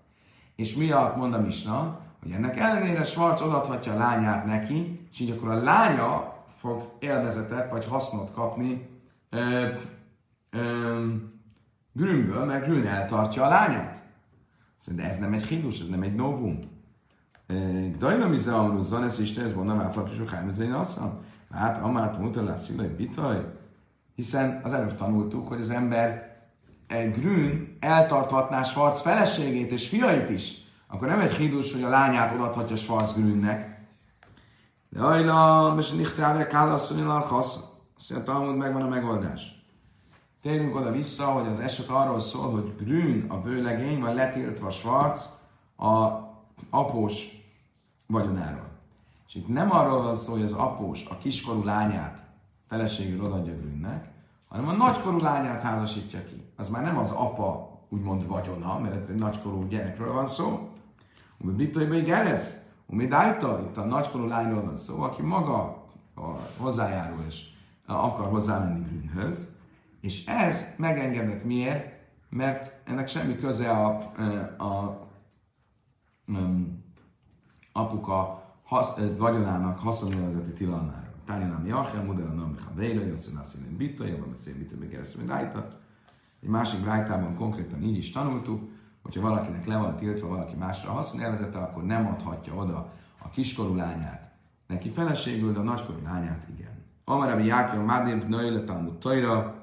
És 0.62 0.76
miatt 0.76 1.16
mond 1.16 1.34
a 1.34 1.41
Misna, 1.41 1.99
hogy 2.22 2.32
ennek 2.32 2.57
ellenére 2.57 3.03
Schwarz 3.03 3.41
odaadhatja 3.41 3.93
a 3.93 3.97
lányát 3.97 4.45
neki, 4.45 5.07
és 5.12 5.20
így 5.20 5.30
akkor 5.30 5.49
a 5.49 5.64
lánya 5.64 6.34
fog 6.47 6.91
élvezetet 6.99 7.72
vagy 7.72 7.86
hasznot 7.86 8.34
kapni 8.34 8.89
ö, 9.30 9.68
ö, 10.49 11.05
Grünből, 11.93 12.45
mert 12.45 12.66
Grün 12.66 12.88
eltartja 12.88 13.43
a 13.43 13.49
lányát. 13.49 14.03
Szóval, 14.78 15.03
de 15.03 15.09
ez 15.09 15.18
nem 15.18 15.34
egy 15.34 15.43
hidus, 15.43 15.80
ez 15.80 15.88
nem 15.88 16.01
egy 16.01 16.16
novum. 16.16 16.59
Gdajna 17.93 18.28
mi 18.28 18.38
ze 18.38 18.55
amru 18.55 18.82
zan, 18.82 19.03
ez 19.03 19.53
volna 19.53 19.76
már 19.76 19.93
faktisok 19.93 20.30
hájmezén 20.30 20.72
asszam. 20.72 21.20
Hát 21.51 21.82
amát 21.82 22.18
mutat 22.18 22.45
lesz 22.45 22.66
szilai 22.66 22.88
bitaj. 22.88 23.45
Hiszen 24.16 24.62
az 24.64 24.74
előbb 24.74 24.95
tanultuk, 24.95 25.47
hogy 25.47 25.59
az 25.59 25.70
ember 25.70 26.36
Grün 26.88 27.70
eltarthatná 27.82 28.63
Schwarz 28.63 29.01
feleségét 29.01 29.71
és 29.71 29.88
fiait 29.88 30.29
is, 30.29 30.57
akkor 30.88 31.07
nem 31.07 31.19
egy 31.19 31.34
hídus, 31.34 31.73
hogy 31.73 31.84
a 31.84 31.89
lányát 31.89 32.34
odaadhatja 32.34 32.75
Schwarz 32.75 33.13
Grünnek. 33.13 33.79
De 34.89 35.01
ajna, 35.01 35.75
és 35.79 35.91
nichtjáve 35.91 36.47
kálasszony 36.47 37.01
a 37.01 37.19
hasz. 37.19 37.59
Azt 37.97 38.09
mondja, 38.09 38.34
Talmud 38.34 38.55
megvan 38.55 38.82
a 38.82 38.88
megoldás. 38.88 39.65
Térjünk 40.41 40.75
oda 40.75 40.91
vissza, 40.91 41.25
hogy 41.25 41.47
az 41.47 41.59
eset 41.59 41.89
arról 41.89 42.19
szól, 42.19 42.51
hogy 42.51 42.75
Grün 42.86 43.25
a 43.27 43.41
vőlegény, 43.41 43.99
vagy 43.99 44.15
letiltva 44.15 44.69
Schwarz 44.69 45.29
a 45.77 46.19
após 46.69 47.27
vagyonáról. 48.07 48.69
És 49.27 49.36
itt 49.36 49.47
nem 49.47 49.71
arról 49.71 50.01
van 50.01 50.15
szó, 50.15 50.32
hogy 50.32 50.43
az 50.43 50.53
após 50.53 51.05
a 51.09 51.17
kiskorú 51.17 51.63
lányát 51.63 52.23
feleségül 52.69 53.25
odaadja 53.25 53.55
Grünnek, 53.55 54.09
hanem 54.47 54.67
a 54.67 54.71
nagykorú 54.71 55.19
lányát 55.19 55.61
házasítja 55.61 56.23
ki. 56.23 56.45
Az 56.57 56.69
már 56.69 56.84
nem 56.84 56.97
az 56.97 57.11
apa 57.11 57.70
úgymond 57.91 58.27
vagyona, 58.27 58.79
mert 58.79 58.95
ez 58.95 59.07
egy 59.09 59.15
nagykorú 59.15 59.67
gyerekről 59.67 60.13
van 60.13 60.27
szó, 60.27 60.69
Umi 61.37 61.53
Bitóiba 61.53 61.99
Gerez, 61.99 62.63
Umi 62.85 63.07
Dájta, 63.07 63.61
itt 63.67 63.77
a 63.77 63.85
nagykorú 63.85 64.27
lányról 64.27 64.61
van 64.61 64.77
szó, 64.77 65.01
aki 65.01 65.21
maga 65.21 65.87
a 66.15 66.25
hozzájárul 66.57 67.23
és 67.27 67.45
akar 67.85 68.29
hozzámenni 68.29 68.81
Grünhöz, 68.87 69.47
és 70.01 70.25
ez 70.25 70.75
megengedett 70.77 71.43
miért? 71.43 71.99
Mert 72.29 72.89
ennek 72.89 73.07
semmi 73.07 73.35
köze 73.35 73.71
a, 73.71 74.11
a, 74.57 74.63
a 74.63 75.07
um, 76.27 76.83
apuka 77.71 78.43
hasz, 78.63 78.93
vagyonának 79.17 79.79
haszonélvezeti 79.79 80.53
tilalmára. 80.53 81.13
Tányanám 81.25 81.65
Jachem, 81.65 82.05
Mudela 82.05 82.33
Nam 82.33 82.55
Chaveira, 82.55 83.05
Yosszon 83.05 83.35
Asszinen 83.35 83.77
Bitta, 83.77 84.05
Jabban 84.05 84.31
a 84.31 84.35
Szél 84.35 84.57
Bitta, 84.57 84.77
Begeresztő, 84.77 85.25
Dájta. 85.25 85.80
Másik 86.52 86.86
rájtában 86.86 87.36
konkrétan 87.36 87.84
így 87.84 87.97
is 87.97 88.12
tanultuk, 88.12 88.70
hogyha 89.02 89.22
valakinek 89.22 89.66
le 89.66 89.78
van 89.78 89.95
tiltva 89.95 90.28
valaki 90.28 90.56
másra 90.56 90.89
a 90.89 90.93
haszonélvezete, 90.93 91.58
akkor 91.58 91.84
nem 91.84 92.08
adhatja 92.08 92.56
oda 92.56 92.93
a 93.18 93.30
kiskorú 93.30 93.76
lányát 93.76 94.32
neki 94.68 94.89
feleségül, 94.89 95.54
de 95.54 95.60
a 95.60 95.64
nagykorú 95.64 95.99
lányát 96.04 96.47
igen. 96.56 96.86
Amarabi 97.06 97.45
Jákja, 97.45 97.82
Mádim, 97.82 98.24
Nöjletán, 98.28 98.97
Tajra, 98.99 99.56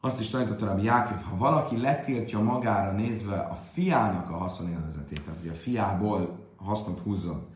azt 0.00 0.20
is 0.20 0.28
tanította 0.28 0.66
Rabbi 0.66 0.82
Jákov, 0.82 1.22
ha 1.22 1.36
valaki 1.36 1.80
letiltja 1.80 2.42
magára 2.42 2.92
nézve 2.92 3.38
a 3.38 3.54
fiának 3.54 4.30
a 4.30 4.36
haszonélvezetét, 4.36 5.22
tehát 5.22 5.40
hogy 5.40 5.48
a 5.48 5.54
fiából 5.54 6.46
hasznot 6.56 7.00
húzzon, 7.00 7.46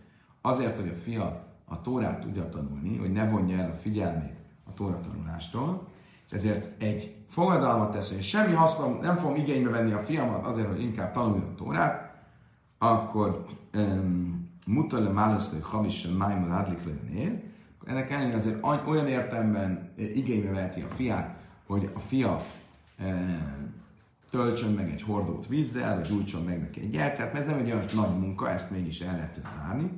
azért, 0.41 0.78
hogy 0.78 0.88
a 0.88 0.95
fia 0.95 1.45
a 1.64 1.80
Tórát 1.80 2.20
tudja 2.20 2.49
tanulni, 2.49 2.97
hogy 2.97 3.12
ne 3.12 3.28
vonja 3.28 3.59
el 3.59 3.70
a 3.70 3.74
figyelmét 3.74 4.39
a 4.70 4.74
Tóra 4.74 5.00
tanulástól, 5.00 5.88
és 6.26 6.32
ezért 6.32 6.82
egy 6.82 7.14
fogadalmat 7.28 7.92
tesz, 7.92 8.12
hogy 8.12 8.22
semmi 8.22 8.54
hasznom, 8.54 8.98
nem 9.00 9.16
fogom 9.16 9.36
igénybe 9.36 9.70
venni 9.70 9.92
a 9.92 10.02
fiamat 10.02 10.46
azért, 10.46 10.68
hogy 10.68 10.82
inkább 10.82 11.12
tanuljon 11.12 11.56
Tórát, 11.56 12.14
akkor 12.78 13.44
mutal 14.66 15.00
le 15.02 15.38
hamis 15.62 15.98
sem 15.98 16.12
májmon 16.12 16.52
ádlik 16.52 16.80
ér, 17.14 17.42
ennek 17.86 18.10
ellenére 18.10 18.36
azért 18.36 18.64
olyan 18.86 19.06
értelemben 19.06 19.92
igénybe 19.96 20.50
veheti 20.50 20.80
a 20.80 20.94
fiát, 20.94 21.38
hogy 21.66 21.90
a 21.94 21.98
fia 21.98 22.40
töltsön 24.30 24.72
meg 24.72 24.90
egy 24.90 25.02
hordót 25.02 25.46
vízzel, 25.46 25.96
vagy 25.96 26.08
gyújtson 26.08 26.44
meg 26.44 26.60
neki 26.60 26.80
egy 26.80 26.90
gyertyát, 26.90 27.32
mert 27.32 27.44
ez 27.44 27.50
nem 27.50 27.58
egy 27.58 27.70
olyan 27.70 27.84
nagy 27.94 28.18
munka, 28.18 28.50
ezt 28.50 28.70
mégis 28.70 29.00
el 29.00 29.14
lehet 29.14 29.40
várni. 29.56 29.90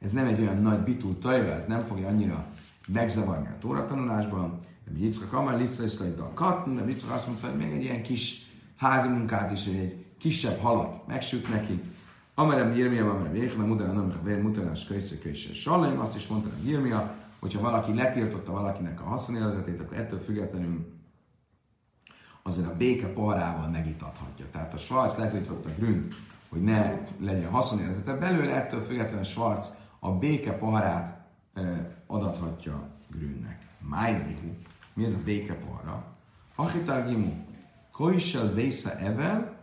Ez 0.00 0.12
nem 0.12 0.26
egy 0.26 0.40
olyan 0.40 0.62
nagy 0.62 0.78
bitú 0.78 1.14
tajva, 1.14 1.52
ez 1.52 1.66
nem 1.66 1.82
fogja 1.82 2.08
annyira 2.08 2.46
megzavarni 2.86 3.46
a 3.46 3.58
tóratanulásban, 3.58 4.60
nem 4.84 4.96
Yitzchak 4.96 5.32
Amar, 5.32 5.58
Litzra 5.58 5.84
is 5.84 5.98
a 6.18 6.30
katn, 6.34 6.70
nem 6.70 6.88
Yitzchak 6.88 7.12
azt 7.12 7.26
mondta, 7.26 7.48
hogy 7.48 7.56
még 7.56 7.72
egy 7.72 7.82
ilyen 7.82 8.02
kis 8.02 8.46
házi 8.76 9.08
munkát 9.08 9.52
is, 9.52 9.66
egy 9.66 10.04
kisebb 10.18 10.58
halat 10.58 11.06
megsüt 11.06 11.48
neki. 11.48 11.82
Amerem 12.34 12.74
Jirmia, 12.74 13.10
amerem 13.10 13.34
Jéhna, 13.34 13.64
Mudara, 13.64 13.92
nem 13.92 14.12
a 14.20 14.24
vér, 14.24 14.42
mutatás, 14.42 14.86
könyvsző, 14.86 15.18
könyvsző, 15.18 15.52
Salem, 15.52 16.00
azt 16.00 16.16
is 16.16 16.26
mondta, 16.26 16.48
hogy 16.56 16.68
Jirmia, 16.68 17.14
hogyha 17.38 17.60
valaki 17.60 17.94
letiltotta 17.94 18.52
valakinek 18.52 19.00
a 19.00 19.04
haszonélvezetét, 19.04 19.80
akkor 19.80 19.96
ettől 19.96 20.18
függetlenül 20.18 20.94
azért 22.42 22.66
a 22.66 22.76
béke 22.76 23.06
poharával 23.06 23.68
megitathatja. 23.68 24.44
Tehát 24.52 24.74
a 24.74 24.76
Schwarz 24.76 25.16
letiltotta 25.16 25.68
Grün, 25.78 26.06
hogy 26.48 26.62
ne 26.62 27.00
legyen 27.20 27.50
haszonélvezete 27.50 28.12
belőle, 28.12 28.54
ettől 28.54 28.80
függetlenül 28.80 29.24
Schwarz 29.24 29.74
a 29.98 30.12
béke 30.12 30.52
poharát 30.52 31.26
e, 31.54 31.95
adathatja 32.06 32.88
Grünnek. 33.10 33.66
Májdihu, 33.78 34.54
mi 34.94 35.04
ez 35.04 35.12
a 35.12 35.22
béke 35.24 35.54
pohara? 35.54 36.16
Hachitar 36.54 37.08
gimu, 37.08 37.44
Koisel 37.90 38.52
Vésza 38.52 38.98
Evel, 38.98 39.56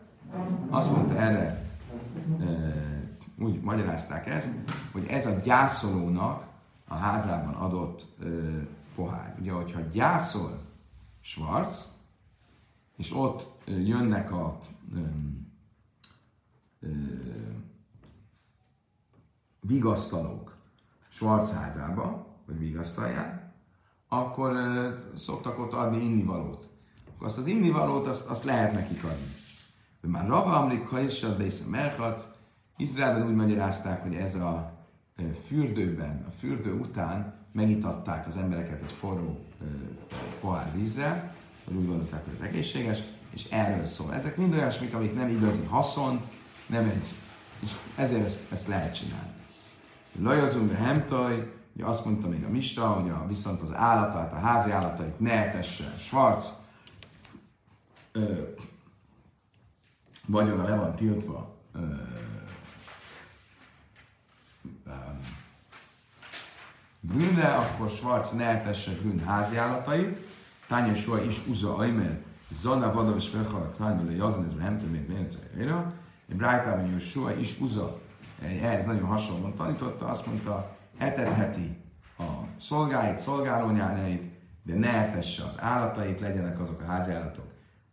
azt 0.69 0.91
mondta 0.91 1.15
erre, 1.15 1.71
úgy 3.37 3.61
magyarázták 3.61 4.27
ezt, 4.27 4.55
hogy 4.91 5.05
ez 5.05 5.25
a 5.25 5.39
gyászolónak 5.39 6.47
a 6.87 6.95
házában 6.95 7.53
adott 7.53 8.07
pohár. 8.95 9.35
Ugye, 9.39 9.51
hogyha 9.51 9.79
gyászol 9.79 10.61
Schwarz, 11.19 11.91
és 12.97 13.15
ott 13.15 13.63
jönnek 13.65 14.31
a 14.31 14.57
vigasztalók 19.59 20.55
Schwarz 21.09 21.53
házába, 21.53 22.32
vagy 22.45 22.59
vigasztalják, 22.59 23.51
akkor 24.07 24.53
szoktak 25.17 25.59
ott 25.59 25.73
adni 25.73 26.05
innivalót. 26.05 26.69
Akkor 27.13 27.27
azt 27.27 27.37
az 27.37 27.47
innivalót, 27.47 28.07
azt, 28.07 28.29
azt 28.29 28.43
lehet 28.43 28.73
nekik 28.73 29.03
adni. 29.03 29.33
De 30.01 30.07
már 30.07 30.27
Rava 30.27 30.55
Amrik 30.59 30.83
Kajsad 30.83 31.37
Bésze 31.37 31.69
Merhac, 31.69 32.23
Izraelben 32.77 33.27
úgy 33.27 33.35
magyarázták, 33.35 34.01
hogy 34.01 34.15
ez 34.15 34.35
a 34.35 34.73
fürdőben, 35.45 36.25
a 36.27 36.31
fürdő 36.31 36.73
után 36.73 37.33
megitatták 37.51 38.27
az 38.27 38.37
embereket 38.37 38.81
egy 38.81 38.91
forró 38.91 39.39
pohár 40.39 40.71
vízzel, 40.75 41.35
vagy 41.65 41.75
úgy 41.75 41.87
gondolták, 41.87 42.23
hogy 42.25 42.33
ez 42.39 42.47
egészséges, 42.47 43.03
és 43.29 43.49
erről 43.49 43.85
szól. 43.85 44.13
Ezek 44.13 44.37
mind 44.37 44.53
olyasmik, 44.53 44.93
amik 44.93 45.15
nem 45.15 45.27
igazi 45.27 45.63
haszon, 45.63 46.21
nem 46.65 46.83
egy, 46.83 47.13
és 47.59 47.71
ezért 47.95 48.25
ezt, 48.25 48.51
ezt 48.51 48.67
lehet 48.67 48.95
csinálni. 48.95 49.31
Lajazunk 50.19 50.71
a 50.71 50.75
hemtaj, 50.75 51.53
ugye 51.75 51.85
azt 51.85 52.05
mondta 52.05 52.27
még 52.27 52.43
a 52.43 52.49
Mista, 52.49 52.87
hogy 52.87 53.09
a, 53.09 53.25
viszont 53.27 53.61
az 53.61 53.73
állatát, 53.73 54.33
a 54.33 54.35
házi 54.35 54.71
állatait 54.71 55.19
ne 55.19 55.31
etesse 55.31 55.93
Schwarz, 55.97 56.53
ö, 58.11 58.43
vagyona 60.27 60.63
le 60.63 60.75
van 60.75 60.95
tiltva 60.95 61.55
ö, 61.73 61.79
Grünne, 67.01 67.47
akkor 67.47 67.89
Schwarz 67.89 68.31
ne 68.31 68.45
etesse 68.45 68.91
Grün 68.93 69.19
házi 69.19 69.57
állatait, 69.57 70.31
Tánya 70.67 70.95
soha 70.95 71.23
is 71.23 71.47
uza 71.47 71.75
Aimer, 71.75 72.21
Zana 72.51 72.93
Vadav 72.93 73.15
és 73.15 73.27
Felhalat 73.27 73.77
Tánya, 73.77 74.11
Jazan, 74.11 74.45
ez 74.45 74.53
nem 74.53 74.77
tudom, 74.77 74.93
miért 74.93 75.07
miért 75.07 75.37
Brájtában 76.25 76.99
soha 76.99 77.33
is 77.35 77.59
uza 77.59 77.99
ehhez 78.41 78.85
nagyon 78.85 79.05
hasonlóan 79.05 79.55
tanította, 79.55 80.07
azt 80.07 80.25
mondta, 80.25 80.77
etetheti 80.97 81.77
a 82.17 82.23
szolgáit, 82.57 83.19
szolgálónyájait, 83.19 84.31
de 84.63 84.73
ne 84.75 84.89
etesse 84.89 85.43
az 85.43 85.55
állatait, 85.59 86.19
legyenek 86.19 86.59
azok 86.59 86.81
a 86.81 86.85
háziállatok, 86.85 87.45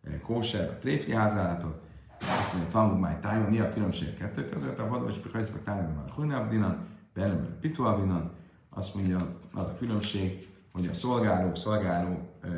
eh, 0.04 0.20
kóser, 0.22 0.68
a 0.68 0.78
tréfi 0.78 1.12
háziállatok, 1.12 1.80
azt 2.20 2.52
mondja, 2.52 2.70
Talmud 2.70 2.98
Máj 2.98 3.18
Tájma, 3.20 3.48
mi 3.48 3.58
a 3.58 3.72
különbség 3.72 4.08
a 4.14 4.18
kettő 4.18 4.48
között? 4.48 4.78
A 4.78 4.88
vadavas 4.88 5.16
Pekajszbek 5.16 5.64
Tájma 5.64 6.04
a 6.08 6.12
Hunabdinan, 6.12 6.86
a 7.14 7.20
Pituabinan, 7.60 8.30
azt 8.70 8.94
mondja, 8.94 9.18
az 9.52 9.62
a 9.62 9.76
különbség, 9.78 10.48
hogy 10.72 10.86
a 10.86 10.94
szolgálók, 10.94 11.56
szolgáló 11.56 12.28
eh, 12.42 12.50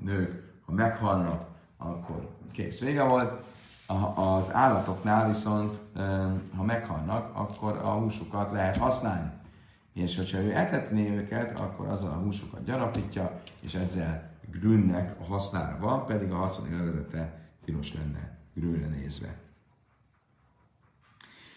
nők, 0.00 0.44
ha 0.66 0.72
meghalnak, 0.72 1.48
akkor 1.76 2.28
kész 2.52 2.80
vége 2.80 3.02
volt, 3.02 3.44
az 4.14 4.52
állatoknál 4.52 5.26
viszont, 5.26 5.78
ha 6.56 6.62
meghalnak, 6.62 7.30
akkor 7.36 7.80
a 7.82 7.90
húsukat 7.90 8.52
lehet 8.52 8.76
használni. 8.76 9.30
És 9.96 10.16
hogyha 10.16 10.38
ő 10.38 10.56
etetné 10.56 11.10
őket, 11.10 11.58
akkor 11.58 11.86
azzal 11.86 12.10
a 12.10 12.22
húsukat 12.22 12.64
gyarapítja, 12.64 13.40
és 13.60 13.74
ezzel 13.74 14.30
grünnek 14.50 15.20
a 15.20 15.24
hasznára 15.24 15.78
van, 15.78 16.06
pedig 16.06 16.30
a 16.30 16.36
haszon 16.36 16.72
élvezete 16.72 17.50
tilos 17.64 17.94
lenne 17.94 18.38
grünre 18.54 18.86
nézve. 18.86 19.36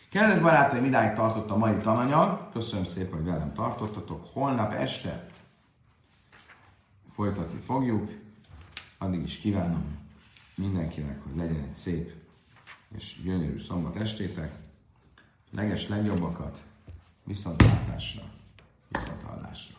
Kedves 0.09 0.39
barátaim, 0.39 0.85
idáig 0.85 1.13
tartott 1.13 1.49
a 1.49 1.57
mai 1.57 1.77
tananyag. 1.77 2.49
Köszönöm 2.51 2.85
szépen, 2.85 3.13
hogy 3.13 3.25
velem 3.25 3.53
tartottatok. 3.53 4.25
Holnap 4.33 4.73
este 4.73 5.27
folytatni 7.11 7.59
fogjuk. 7.59 8.11
Addig 8.97 9.21
is 9.21 9.37
kívánom 9.37 9.97
mindenkinek, 10.55 11.23
hogy 11.23 11.35
legyen 11.35 11.63
egy 11.69 11.75
szép 11.75 12.13
és 12.97 13.21
gyönyörű 13.23 13.57
szombat 13.57 13.95
estétek. 13.95 14.51
Leges 15.51 15.87
legjobbakat, 15.87 16.61
viszontlátásra, 17.30 18.23
viszonthallásra. 18.88 19.78